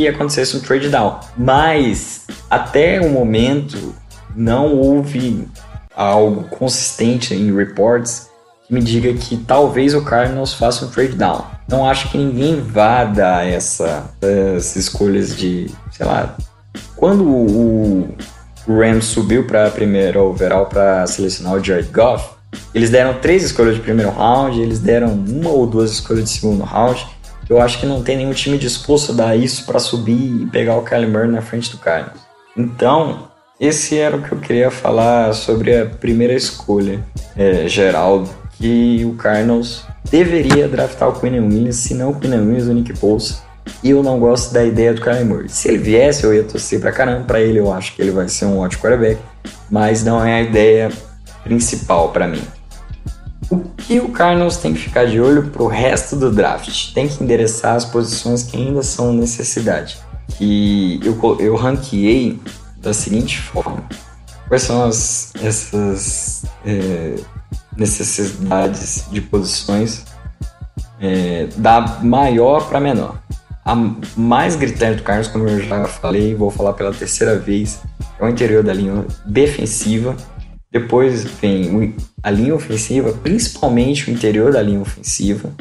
que 0.00 0.08
acontecesse 0.08 0.56
um 0.56 0.60
trade 0.60 0.88
down, 0.88 1.20
mas 1.36 2.26
até 2.48 3.00
o 3.00 3.10
momento 3.10 3.94
não 4.34 4.74
houve 4.74 5.46
algo 5.94 6.44
consistente 6.44 7.34
em 7.34 7.54
reports 7.54 8.30
que 8.66 8.72
me 8.72 8.80
diga 8.80 9.12
que 9.12 9.36
talvez 9.36 9.94
o 9.94 10.02
Cardinals 10.02 10.54
faça 10.54 10.86
um 10.86 10.88
trade 10.88 11.16
down. 11.16 11.44
Não 11.68 11.88
acho 11.88 12.10
que 12.10 12.16
ninguém 12.16 12.60
vá 12.60 13.04
dar 13.04 13.46
essa, 13.46 14.04
essas 14.22 14.76
escolhas 14.76 15.36
de 15.36 15.70
sei 15.92 16.06
lá, 16.06 16.34
quando 16.96 17.24
o, 17.24 18.08
o 18.66 18.78
Rams 18.78 19.04
subiu 19.04 19.46
para 19.46 19.66
a 19.66 19.70
primeira 19.70 20.22
overall 20.22 20.66
para 20.66 21.06
selecionar 21.06 21.54
o 21.54 21.62
Jared 21.62 21.90
Goff, 21.92 22.30
eles 22.74 22.88
deram 22.88 23.14
três 23.20 23.44
escolhas 23.44 23.74
de 23.74 23.82
primeiro 23.82 24.10
round, 24.10 24.58
eles 24.58 24.78
deram 24.78 25.12
uma 25.12 25.50
ou 25.50 25.66
duas 25.66 25.92
escolhas 25.92 26.24
de 26.24 26.30
segundo 26.30 26.64
round. 26.64 27.06
Eu 27.50 27.60
acho 27.60 27.80
que 27.80 27.84
não 27.84 28.02
tem 28.02 28.16
nenhum 28.16 28.32
time 28.32 28.56
disposto 28.56 29.10
a 29.10 29.14
dar 29.14 29.36
isso 29.36 29.66
para 29.66 29.80
subir 29.80 30.42
e 30.42 30.46
pegar 30.46 30.76
o 30.76 30.82
Kyler 30.82 31.10
Murray 31.10 31.28
na 31.28 31.42
frente 31.42 31.70
do 31.72 31.78
Cardinals. 31.78 32.20
Então, 32.56 33.28
esse 33.58 33.98
era 33.98 34.16
o 34.16 34.22
que 34.22 34.30
eu 34.30 34.38
queria 34.38 34.70
falar 34.70 35.34
sobre 35.34 35.76
a 35.76 35.84
primeira 35.84 36.32
escolha 36.32 37.04
é, 37.36 37.66
geral, 37.66 38.24
que 38.52 39.04
o 39.04 39.14
Cardinals 39.14 39.84
deveria 40.08 40.68
draftar 40.68 41.08
o 41.08 41.20
Quinn 41.20 41.40
Williams, 41.40 41.76
se 41.76 41.92
não 41.92 42.10
o 42.10 42.20
Quinn 42.20 42.36
Williams, 42.36 42.68
o 42.68 42.72
Nick 42.72 42.92
Bosa 42.92 43.50
e 43.82 43.90
eu 43.90 44.02
não 44.02 44.18
gosto 44.18 44.52
da 44.52 44.64
ideia 44.64 44.92
do 44.92 45.00
Kyler 45.00 45.24
Murray. 45.24 45.48
Se 45.48 45.68
ele 45.68 45.78
viesse, 45.78 46.24
eu 46.24 46.34
ia 46.34 46.44
torcer 46.44 46.80
pra 46.80 46.92
caramba 46.92 47.24
pra 47.24 47.40
ele. 47.40 47.58
Eu 47.58 47.72
acho 47.72 47.94
que 47.94 48.02
ele 48.02 48.10
vai 48.10 48.28
ser 48.28 48.44
um 48.46 48.58
ótimo 48.58 48.82
quarterback. 48.82 49.20
Mas 49.70 50.04
não 50.04 50.24
é 50.24 50.34
a 50.34 50.42
ideia 50.42 50.90
principal 51.42 52.10
para 52.10 52.26
mim. 52.26 52.42
O 53.50 53.58
que 53.58 53.98
o 53.98 54.10
Cardinals 54.10 54.58
tem 54.58 54.72
que 54.72 54.78
ficar 54.78 55.06
de 55.06 55.20
olho 55.20 55.50
pro 55.50 55.66
resto 55.66 56.14
do 56.14 56.30
draft? 56.30 56.94
Tem 56.94 57.08
que 57.08 57.22
endereçar 57.22 57.74
as 57.74 57.84
posições 57.84 58.44
que 58.44 58.56
ainda 58.56 58.80
são 58.82 59.12
necessidade. 59.12 59.98
E 60.40 61.00
eu, 61.02 61.36
eu 61.40 61.56
ranqueei 61.56 62.40
da 62.76 62.94
seguinte 62.94 63.40
forma. 63.40 63.82
Quais 64.46 64.62
são 64.62 64.84
as, 64.84 65.32
essas 65.42 66.44
é, 66.64 67.16
necessidades 67.76 69.06
de 69.10 69.20
posições 69.20 70.04
é, 71.00 71.48
da 71.56 71.98
maior 72.02 72.68
para 72.68 72.78
menor? 72.78 73.18
A 73.64 73.74
mais 74.16 74.54
gritante 74.54 74.98
do 74.98 75.02
Carlos, 75.02 75.26
como 75.26 75.48
eu 75.48 75.60
já 75.60 75.84
falei, 75.86 76.34
vou 76.34 76.50
falar 76.50 76.72
pela 76.72 76.92
terceira 76.94 77.36
vez, 77.36 77.80
é 78.18 78.24
o 78.24 78.28
interior 78.28 78.62
da 78.62 78.72
linha 78.72 79.04
defensiva. 79.26 80.16
Depois 80.72 81.24
vem 81.24 81.94
a 82.22 82.30
linha 82.30 82.54
ofensiva, 82.54 83.12
principalmente 83.12 84.08
o 84.08 84.12
interior 84.12 84.52
da 84.52 84.62
linha 84.62 84.80
ofensiva. 84.80 85.52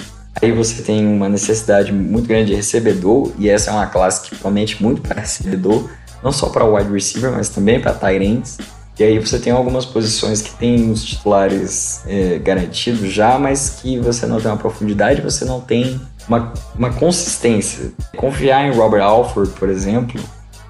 Aí 0.41 0.52
você 0.52 0.84
tem 0.84 1.06
uma 1.08 1.28
necessidade 1.28 1.91
muito 1.91 2.28
grande 2.28 2.52
de 2.52 2.56
recebedor, 2.56 3.32
e 3.38 3.50
essa 3.50 3.72
é 3.72 3.74
uma 3.74 3.88
classe 3.88 4.30
que 4.30 4.36
promete 4.36 4.82
muito 4.82 5.02
para 5.02 5.19
recebedor, 5.22 5.89
não 6.24 6.32
só 6.32 6.50
para 6.50 6.63
wide 6.63 6.91
receiver, 6.91 7.32
mas 7.32 7.50
também 7.50 7.82
para 7.82 7.93
tight 7.93 8.24
ends. 8.24 8.58
E 9.00 9.04
aí 9.04 9.17
você 9.17 9.39
tem 9.39 9.52
algumas 9.52 9.86
posições 9.86 10.41
que 10.41 10.52
tem 10.56 10.91
os 10.91 11.04
titulares 11.04 12.02
é, 12.06 12.38
garantidos 12.38 13.12
já, 13.12 13.39
mas 13.39 13.80
que 13.82 13.98
você 13.98 14.26
não 14.26 14.39
tem 14.39 14.52
uma 14.52 14.58
profundidade, 14.58 15.22
você 15.22 15.45
não 15.45 15.62
tem 15.62 16.00
uma, 16.28 16.54
uma 16.76 16.91
consistência. 16.91 17.91
Confiar 18.15 18.67
em 18.67 18.76
Robert 18.76 19.02
Alford, 19.02 19.52
por 19.52 19.69
exemplo, 19.69 20.22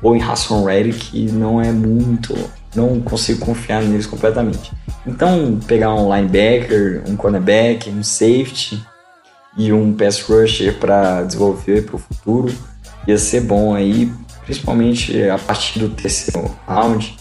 ou 0.01 0.15
em 0.15 0.21
Hassan 0.21 0.63
Reddick 0.63 1.31
não 1.31 1.59
é 1.59 1.71
muito. 1.71 2.35
Não 2.75 2.99
consigo 3.01 3.45
confiar 3.45 3.81
neles 3.81 4.05
completamente. 4.05 4.71
Então, 5.05 5.59
pegar 5.67 5.93
um 5.95 6.13
linebacker, 6.13 7.03
um 7.07 7.15
cornerback, 7.15 7.89
um 7.89 8.03
safety 8.03 8.83
e 9.57 9.73
um 9.73 9.93
pass 9.93 10.21
rusher 10.21 10.77
para 10.77 11.23
desenvolver 11.23 11.85
para 11.85 11.95
o 11.95 11.99
futuro 11.99 12.53
ia 13.07 13.17
ser 13.17 13.41
bom 13.41 13.73
aí, 13.73 14.11
principalmente 14.45 15.29
a 15.29 15.37
partir 15.37 15.79
do 15.79 15.89
terceiro 15.89 16.55
round. 16.67 17.17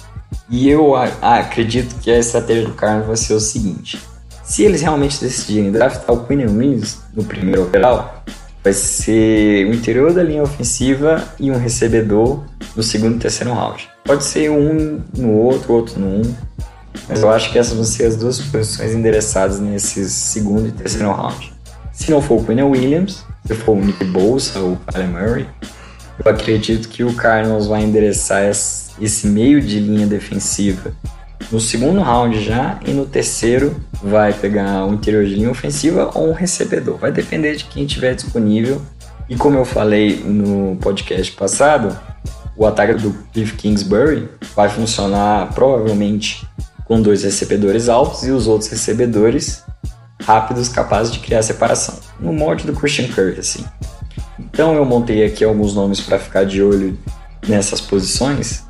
E 0.51 0.69
eu 0.69 0.95
acredito 0.95 1.95
que 2.01 2.11
a 2.11 2.19
estratégia 2.19 2.67
do 2.67 2.75
Carlos 2.75 3.07
vai 3.07 3.17
ser 3.17 3.35
o 3.35 3.41
seguinte: 3.41 3.99
se 4.43 4.65
eles 4.65 4.83
realmente 4.83 5.21
decidirem 5.21 5.73
draftar 5.73 6.15
o 6.15 6.27
Quinn 6.27 6.47
Williams 6.47 6.99
no 7.15 7.25
primeiro 7.25 7.63
overall, 7.63 8.23
vai 8.62 8.73
ser 8.73 9.66
o 9.66 9.75
interior 9.75 10.12
da 10.12 10.23
linha 10.23 10.42
ofensiva 10.42 11.23
e 11.38 11.51
um 11.51 11.59
recebedor 11.59 12.44
no 12.75 12.83
segundo 12.83 13.16
e 13.16 13.18
terceiro 13.18 13.53
round. 13.53 13.88
Pode 14.05 14.25
ser 14.25 14.51
um 14.51 15.01
no 15.16 15.33
outro, 15.33 15.73
outro 15.73 16.01
no 16.01 16.07
um, 16.07 16.35
mas 17.09 17.23
eu 17.23 17.31
acho 17.31 17.51
que 17.53 17.59
essas 17.59 17.75
vão 17.75 17.85
ser 17.85 18.07
as 18.07 18.16
duas 18.16 18.40
posições 18.40 18.92
endereçadas 18.92 19.61
nesses 19.61 20.12
segundo 20.12 20.68
e 20.68 20.73
terceiro 20.73 21.11
round. 21.12 21.53
Se 21.92 22.11
não 22.11 22.21
for 22.21 22.40
o 22.40 22.44
Quinn 22.44 22.62
Williams, 22.62 23.25
se 23.47 23.55
for 23.55 23.73
o 23.73 23.81
Nick 23.81 24.05
Bolsa 24.05 24.61
ou 24.61 24.73
o 24.73 24.77
Kyler 24.87 25.09
Murray, 25.09 25.49
eu 26.25 26.31
acredito 26.31 26.88
que 26.88 27.05
o 27.05 27.12
Cardinals 27.14 27.66
vai 27.66 27.83
endereçar 27.83 28.44
esse 28.44 29.27
meio 29.27 29.61
de 29.61 29.79
linha 29.79 30.07
defensiva 30.07 30.92
no 31.51 31.61
segundo 31.61 32.01
round 32.01 32.42
já 32.44 32.79
e 32.85 32.90
no 32.90 33.07
terceiro 33.07 33.81
vai 34.03 34.33
pegar 34.33 34.85
um 34.85 34.94
interior 34.94 35.24
de 35.24 35.35
linha 35.35 35.51
ofensiva 35.51 36.11
ou 36.14 36.31
um 36.31 36.33
recebedor. 36.33 36.98
Vai 36.98 37.11
depender 37.12 37.57
de 37.57 37.64
quem 37.64 37.87
tiver 37.87 38.14
disponível. 38.14 38.83
E 39.29 39.37
como 39.37 39.59
eu 39.59 39.64
falei 39.64 40.22
no 40.24 40.77
podcast 40.77 41.33
passado, 41.33 41.98
o 42.57 42.66
ataque 42.66 42.94
do 42.94 43.12
Cliff 43.33 43.55
Kingsbury 43.57 44.29
vai 44.55 44.68
funcionar 44.68 45.53
provavelmente 45.55 46.46
com 46.85 47.01
dois 47.01 47.22
recebedores 47.22 47.88
altos 47.88 48.27
e 48.27 48.31
os 48.31 48.46
outros 48.46 48.70
recebedores 48.70 49.62
rápidos 50.22 50.68
capazes 50.68 51.12
de 51.12 51.20
criar 51.20 51.42
separação. 51.42 51.94
No 52.18 52.33
molde 52.33 52.64
do 52.64 52.72
Christian 52.72 53.07
Kirk, 53.07 53.38
assim. 53.38 53.64
Então 54.38 54.74
eu 54.74 54.85
montei 54.85 55.24
aqui 55.24 55.44
alguns 55.44 55.74
nomes 55.74 56.01
para 56.01 56.18
ficar 56.18 56.44
de 56.44 56.62
olho 56.62 56.98
nessas 57.46 57.81
posições. 57.81 58.64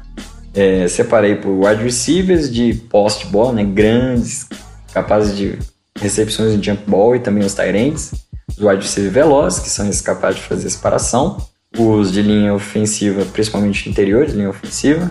É, 0.59 0.89
separei 0.89 1.37
por 1.37 1.51
wide 1.51 1.85
receivers 1.85 2.53
de 2.53 2.75
post 2.75 3.29
ball, 3.29 3.53
né, 3.53 3.63
grandes, 3.63 4.45
capazes 4.93 5.37
de 5.37 5.57
recepções 5.97 6.61
de 6.61 6.67
jump 6.67 6.83
ball 6.85 7.15
e 7.15 7.21
também 7.21 7.45
os 7.45 7.57
ends. 7.61 8.11
Os 8.49 8.59
wide 8.59 8.83
receivers 8.83 9.15
velozes, 9.15 9.61
que 9.61 9.71
são 9.71 9.89
esses 9.89 10.01
capazes 10.01 10.41
de 10.41 10.47
fazer 10.49 10.69
separação. 10.69 11.37
Os 11.79 12.11
de 12.11 12.23
linha 12.23 12.53
ofensiva, 12.53 13.25
principalmente 13.27 13.89
interior 13.89 14.27
de 14.27 14.33
linha 14.33 14.51
ofensiva. 14.51 15.09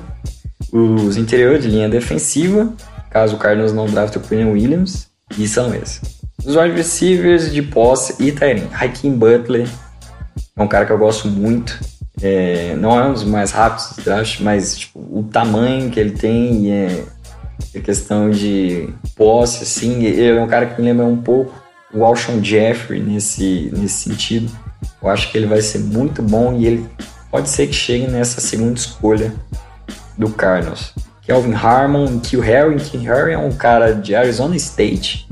Os 0.69 1.15
interior 1.15 1.57
de 1.57 1.69
linha 1.69 1.87
defensiva, 1.87 2.73
caso 3.09 3.37
o 3.37 3.39
Cardinals 3.39 3.71
não 3.71 3.85
draft 3.85 4.17
o 4.17 4.19
Quinn 4.19 4.51
Williams. 4.51 5.07
E 5.37 5.47
são 5.47 5.73
esses. 5.73 6.01
Os 6.45 6.57
wide 6.57 6.75
receivers 6.75 7.53
de 7.53 7.61
posse 7.61 8.21
e 8.21 8.31
end. 8.31 8.67
Hakeem 8.73 9.13
Butler 9.13 9.65
é 10.57 10.61
um 10.61 10.67
cara 10.67 10.85
que 10.85 10.91
eu 10.91 10.97
gosto 10.97 11.29
muito. 11.29 11.79
É, 12.21 12.75
não 12.75 12.99
é 12.99 13.07
um 13.07 13.13
dos 13.13 13.23
mais 13.23 13.51
rápidos 13.51 13.95
do 13.95 14.03
draft, 14.03 14.39
mas 14.39 14.77
tipo, 14.77 14.99
o 14.99 15.23
tamanho 15.23 15.89
que 15.89 15.99
ele 15.99 16.11
tem 16.11 16.71
é 16.71 17.03
a 17.75 17.79
questão 17.79 18.29
de 18.29 18.89
posse, 19.15 19.63
assim, 19.63 20.03
ele 20.03 20.37
é 20.37 20.41
um 20.41 20.47
cara 20.47 20.65
que 20.65 20.81
me 20.81 20.87
lembra 20.87 21.05
um 21.05 21.17
pouco 21.17 21.53
o 21.93 22.03
Alshon 22.03 22.43
Jeffrey 22.43 23.01
nesse, 23.01 23.71
nesse 23.73 24.09
sentido. 24.09 24.51
Eu 25.01 25.09
acho 25.09 25.31
que 25.31 25.37
ele 25.37 25.47
vai 25.47 25.61
ser 25.61 25.79
muito 25.79 26.21
bom 26.21 26.53
e 26.53 26.65
ele 26.65 26.89
pode 27.31 27.49
ser 27.49 27.67
que 27.67 27.73
chegue 27.73 28.07
nessa 28.07 28.41
segunda 28.41 28.77
escolha 28.77 29.33
do 30.17 30.29
Cardinals. 30.29 30.93
Kelvin 31.21 31.53
Harmon, 31.53 32.19
Kill 32.19 32.41
Harry. 32.41 32.77
Kill 32.77 33.01
Harry 33.01 33.33
é 33.33 33.37
um 33.37 33.51
cara 33.51 33.93
de 33.93 34.15
Arizona 34.15 34.55
State 34.55 35.27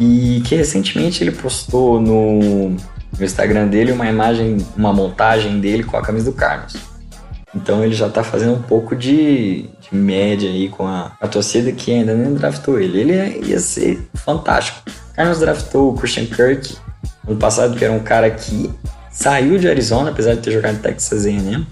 e 0.00 0.42
que 0.46 0.54
recentemente 0.54 1.22
ele 1.22 1.32
postou 1.32 2.00
no 2.00 2.76
no 3.22 3.26
Instagram 3.26 3.68
dele 3.68 3.92
uma 3.92 4.08
imagem, 4.08 4.58
uma 4.76 4.92
montagem 4.92 5.60
dele 5.60 5.84
com 5.84 5.96
a 5.96 6.02
camisa 6.02 6.24
do 6.24 6.36
Carlos. 6.36 6.74
Então 7.54 7.84
ele 7.84 7.94
já 7.94 8.08
tá 8.08 8.24
fazendo 8.24 8.54
um 8.54 8.62
pouco 8.62 8.96
de, 8.96 9.68
de 9.80 9.94
média 9.94 10.50
aí 10.50 10.68
com 10.68 10.84
a, 10.86 11.12
a, 11.20 11.28
torcida 11.28 11.70
que 11.70 11.92
ainda 11.92 12.14
nem 12.14 12.34
draftou 12.34 12.80
ele. 12.80 12.98
Ele 12.98 13.12
ia, 13.12 13.46
ia 13.46 13.60
ser 13.60 14.08
fantástico. 14.14 14.82
Carlos 15.14 15.38
draftou 15.38 15.92
o 15.92 15.94
Christian 15.94 16.26
Kirk 16.26 16.76
ano 17.28 17.38
passado, 17.38 17.76
que 17.76 17.84
era 17.84 17.94
um 17.94 18.00
cara 18.00 18.28
que 18.28 18.68
saiu 19.08 19.56
de 19.56 19.68
Arizona, 19.68 20.10
apesar 20.10 20.34
de 20.34 20.40
ter 20.40 20.50
jogado 20.50 20.80
Texas 20.80 21.24
A&M. 21.24 21.64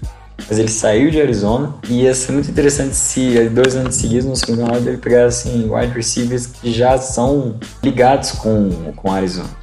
Mas 0.47 0.57
ele 0.57 0.69
saiu 0.69 1.11
de 1.11 1.21
Arizona 1.21 1.75
e 1.89 2.03
ia 2.03 2.15
ser 2.15 2.31
muito 2.31 2.49
interessante 2.49 2.95
se 2.95 3.49
dois 3.49 3.75
anos 3.75 3.95
seguidos, 3.95 4.25
no 4.25 4.35
segundo 4.37 4.63
round, 4.63 4.87
ele 4.87 4.97
pegasse 4.97 5.49
assim, 5.49 5.69
wide 5.69 5.93
receivers 5.93 6.45
que 6.45 6.71
já 6.71 6.97
são 6.97 7.59
ligados 7.83 8.31
com, 8.31 8.93
com 8.95 9.11
Arizona. 9.11 9.60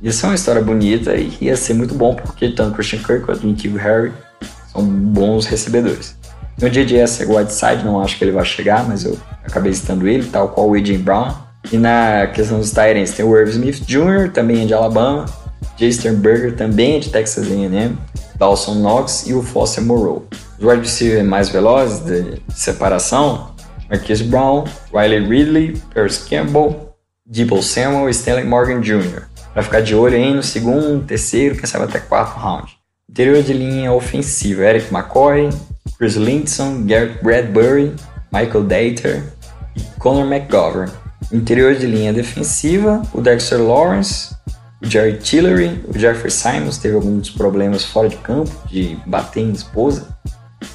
Ia 0.00 0.12
ser 0.12 0.26
uma 0.26 0.34
história 0.36 0.62
bonita 0.62 1.16
e 1.16 1.36
ia 1.40 1.56
ser 1.56 1.74
muito 1.74 1.94
bom, 1.94 2.14
porque 2.14 2.50
tanto 2.50 2.74
Christian 2.74 3.02
Kirk 3.02 3.24
quanto 3.24 3.44
Nikhil 3.44 3.76
Harry 3.76 4.12
são 4.72 4.84
bons 4.84 5.46
recebedores. 5.46 6.16
No 6.60 6.66
o 6.66 7.36
Whiteside, 7.36 7.84
não 7.84 8.00
acho 8.00 8.16
que 8.16 8.24
ele 8.24 8.32
vai 8.32 8.44
chegar, 8.44 8.86
mas 8.86 9.04
eu 9.04 9.18
acabei 9.44 9.72
citando 9.72 10.06
ele, 10.08 10.28
tal 10.28 10.48
qual 10.48 10.68
o 10.68 10.74
A.J. 10.74 10.98
Brown. 10.98 11.32
E 11.72 11.76
na 11.76 12.28
questão 12.28 12.58
dos 12.58 12.70
Tyrants, 12.70 13.12
tem 13.12 13.24
o 13.24 13.36
Irv 13.36 13.50
Smith 13.50 13.84
Jr., 13.86 14.30
também 14.32 14.62
é 14.62 14.66
de 14.66 14.74
Alabama, 14.74 15.26
Jay 15.76 15.92
Sternberger, 15.92 16.54
também 16.56 16.96
é 16.96 16.98
de 17.00 17.10
Texas 17.10 17.46
A&M, 17.48 17.98
Dawson 18.36 18.74
Knox 18.74 19.26
e 19.26 19.34
o 19.34 19.42
Foster 19.42 19.84
Moreau. 19.84 20.26
Os 20.58 20.64
wide 20.64 20.82
receivers 20.82 21.26
mais 21.26 21.48
velozes 21.48 22.04
de 22.04 22.40
separação, 22.48 23.50
Marquise 23.88 24.24
Brown, 24.24 24.64
Riley 24.92 25.28
Ridley, 25.28 25.82
Paris 25.92 26.18
Campbell, 26.18 26.94
Debo 27.26 27.62
Samuel 27.62 28.08
e 28.08 28.12
Stanley 28.12 28.44
Morgan 28.44 28.80
Jr 28.80 29.28
para 29.52 29.62
ficar 29.62 29.80
de 29.80 29.94
olho 29.94 30.16
aí 30.16 30.32
no 30.32 30.42
segundo, 30.42 31.04
terceiro, 31.04 31.56
quem 31.56 31.66
sabe 31.66 31.84
até 31.84 31.98
quarto 31.98 32.38
round. 32.38 32.78
Interior 33.10 33.42
de 33.42 33.52
linha 33.52 33.92
ofensiva: 33.92 34.64
Eric 34.64 34.92
McCoy, 34.92 35.48
Chris 35.98 36.14
Lindson, 36.14 36.84
Garrett 36.84 37.22
Bradbury, 37.22 37.94
Michael 38.32 38.64
Dater 38.64 39.22
e 39.74 39.80
Conor 39.98 40.26
McGovern. 40.30 40.92
Interior 41.32 41.74
de 41.74 41.86
linha 41.86 42.12
defensiva: 42.12 43.02
o 43.12 43.20
Dexter 43.20 43.60
Lawrence, 43.60 44.34
o 44.82 44.86
Jerry 44.86 45.16
Tillery, 45.18 45.84
o 45.88 45.98
Jeffrey 45.98 46.30
Simons 46.30 46.78
teve 46.78 46.94
alguns 46.94 47.30
problemas 47.30 47.84
fora 47.84 48.08
de 48.08 48.16
campo, 48.16 48.50
de 48.66 48.96
bater 49.06 49.42
em 49.42 49.52
esposa. 49.52 50.06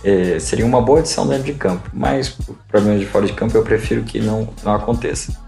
É, 0.03 0.39
seria 0.39 0.65
uma 0.65 0.81
boa 0.81 0.99
adição 0.99 1.27
dentro 1.27 1.43
de 1.43 1.53
campo, 1.53 1.89
mas 1.93 2.29
por 2.29 2.55
problemas 2.67 2.99
de 2.99 3.05
fora 3.05 3.25
de 3.25 3.33
campo 3.33 3.55
eu 3.55 3.63
prefiro 3.63 4.03
que 4.03 4.19
não, 4.19 4.49
não 4.63 4.73
aconteça 4.73 5.42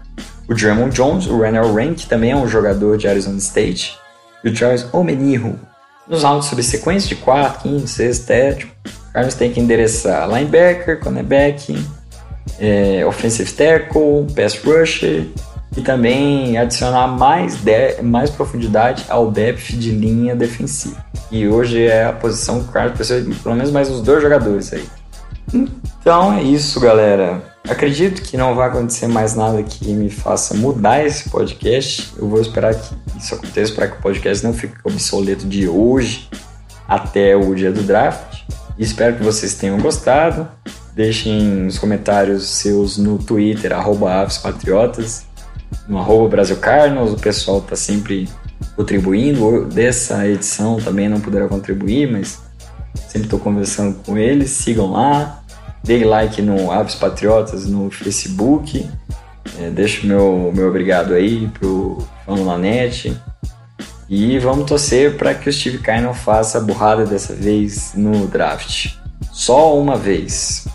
o 0.48 0.54
Drummond 0.54 0.94
Jones, 0.94 1.26
o 1.26 1.38
Rain, 1.38 1.94
que 1.94 2.06
também 2.06 2.30
é 2.30 2.36
um 2.36 2.46
jogador 2.46 2.96
de 2.96 3.08
Arizona 3.08 3.38
State, 3.38 3.98
e 4.44 4.48
o 4.48 4.56
Charles 4.56 4.86
Omenihu. 4.92 5.58
Nos 6.08 6.22
rounds 6.22 6.46
subsequentes 6.46 7.08
de 7.08 7.16
4, 7.16 7.62
15, 7.62 7.88
6, 7.88 8.16
7, 8.16 8.64
o 8.66 9.12
Carlos 9.12 9.34
tem 9.34 9.52
que 9.52 9.58
endereçar 9.58 10.28
linebacker, 10.28 11.00
cornerback, 11.00 11.76
é, 12.60 13.04
offensive 13.04 13.50
tackle, 13.52 14.26
pass 14.34 14.56
rusher 14.62 15.26
e 15.76 15.80
também 15.80 16.56
adicionar 16.56 17.08
mais, 17.08 17.56
de, 17.56 18.00
mais 18.02 18.30
profundidade 18.30 19.04
ao 19.08 19.30
depth 19.30 19.72
de 19.72 19.90
linha 19.90 20.36
defensiva. 20.36 21.04
E 21.30 21.48
hoje 21.48 21.86
é 21.86 22.04
a 22.04 22.12
posição 22.12 22.62
que 22.62 22.68
o 22.68 22.72
Carlos 22.72 22.94
precisa 22.94 23.20
de 23.20 23.34
pelo 23.34 23.56
menos 23.56 23.72
mais 23.72 23.90
uns 23.90 24.00
dois 24.00 24.22
jogadores 24.22 24.72
aí. 24.72 24.84
Então 25.52 26.32
é 26.32 26.42
isso, 26.42 26.78
galera. 26.78 27.42
Acredito 27.68 28.22
que 28.22 28.36
não 28.36 28.54
vai 28.54 28.68
acontecer 28.68 29.08
mais 29.08 29.34
nada 29.34 29.60
que 29.62 29.92
me 29.92 30.08
faça 30.08 30.54
mudar 30.54 31.04
esse 31.04 31.28
podcast. 31.28 32.12
Eu 32.16 32.28
vou 32.28 32.40
esperar 32.40 32.74
que 32.74 32.94
isso 33.18 33.34
aconteça 33.34 33.74
para 33.74 33.88
que 33.88 33.98
o 33.98 34.02
podcast 34.02 34.44
não 34.44 34.54
fique 34.54 34.74
obsoleto 34.84 35.46
de 35.46 35.68
hoje 35.68 36.28
até 36.86 37.34
o 37.34 37.54
dia 37.54 37.72
do 37.72 37.82
draft. 37.82 38.42
espero 38.78 39.16
que 39.16 39.24
vocês 39.24 39.54
tenham 39.54 39.78
gostado. 39.78 40.48
Deixem 40.94 41.42
nos 41.42 41.78
comentários 41.78 42.48
seus 42.48 42.96
no 42.96 43.18
Twitter, 43.18 43.72
arroba 43.72 44.26
Patriotas, 44.42 45.26
no 45.88 45.98
arroba 45.98 46.28
Brasil 46.28 46.56
Carlos. 46.58 47.12
O 47.12 47.16
pessoal 47.16 47.58
está 47.58 47.74
sempre 47.74 48.28
contribuindo. 48.76 49.64
Dessa 49.66 50.26
edição 50.26 50.76
também 50.76 51.08
não 51.08 51.20
puderam 51.20 51.48
contribuir, 51.48 52.10
mas 52.10 52.38
sempre 53.08 53.26
estou 53.26 53.40
conversando 53.40 53.96
com 54.04 54.16
eles. 54.16 54.50
Sigam 54.50 54.92
lá. 54.92 55.42
Dê 55.86 56.04
like 56.04 56.42
no 56.42 56.70
Aves 56.72 56.96
Patriotas 56.96 57.66
no 57.66 57.90
Facebook. 57.90 58.88
É, 59.58 59.70
deixa 59.70 60.02
o 60.02 60.06
meu, 60.06 60.52
meu 60.54 60.68
obrigado 60.68 61.14
aí 61.14 61.48
pro 61.48 61.98
Fórmula 62.24 62.58
Net. 62.58 63.16
E 64.08 64.38
vamos 64.38 64.66
torcer 64.66 65.16
para 65.16 65.34
que 65.34 65.48
o 65.48 65.52
Steve 65.52 65.78
Kyle 65.78 66.00
não 66.00 66.14
faça 66.14 66.58
a 66.58 66.60
burrada 66.60 67.06
dessa 67.06 67.34
vez 67.34 67.92
no 67.94 68.26
draft. 68.26 68.94
Só 69.32 69.78
uma 69.78 69.96
vez. 69.96 70.66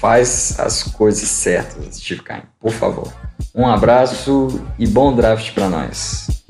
Faz 0.00 0.58
as 0.58 0.82
coisas 0.82 1.28
certas, 1.28 1.96
Steve 1.96 2.22
Kyle, 2.22 2.42
por 2.60 2.72
favor. 2.72 3.12
Um 3.54 3.66
abraço 3.66 4.60
e 4.78 4.86
bom 4.86 5.14
draft 5.14 5.52
para 5.52 5.68
nós. 5.68 6.41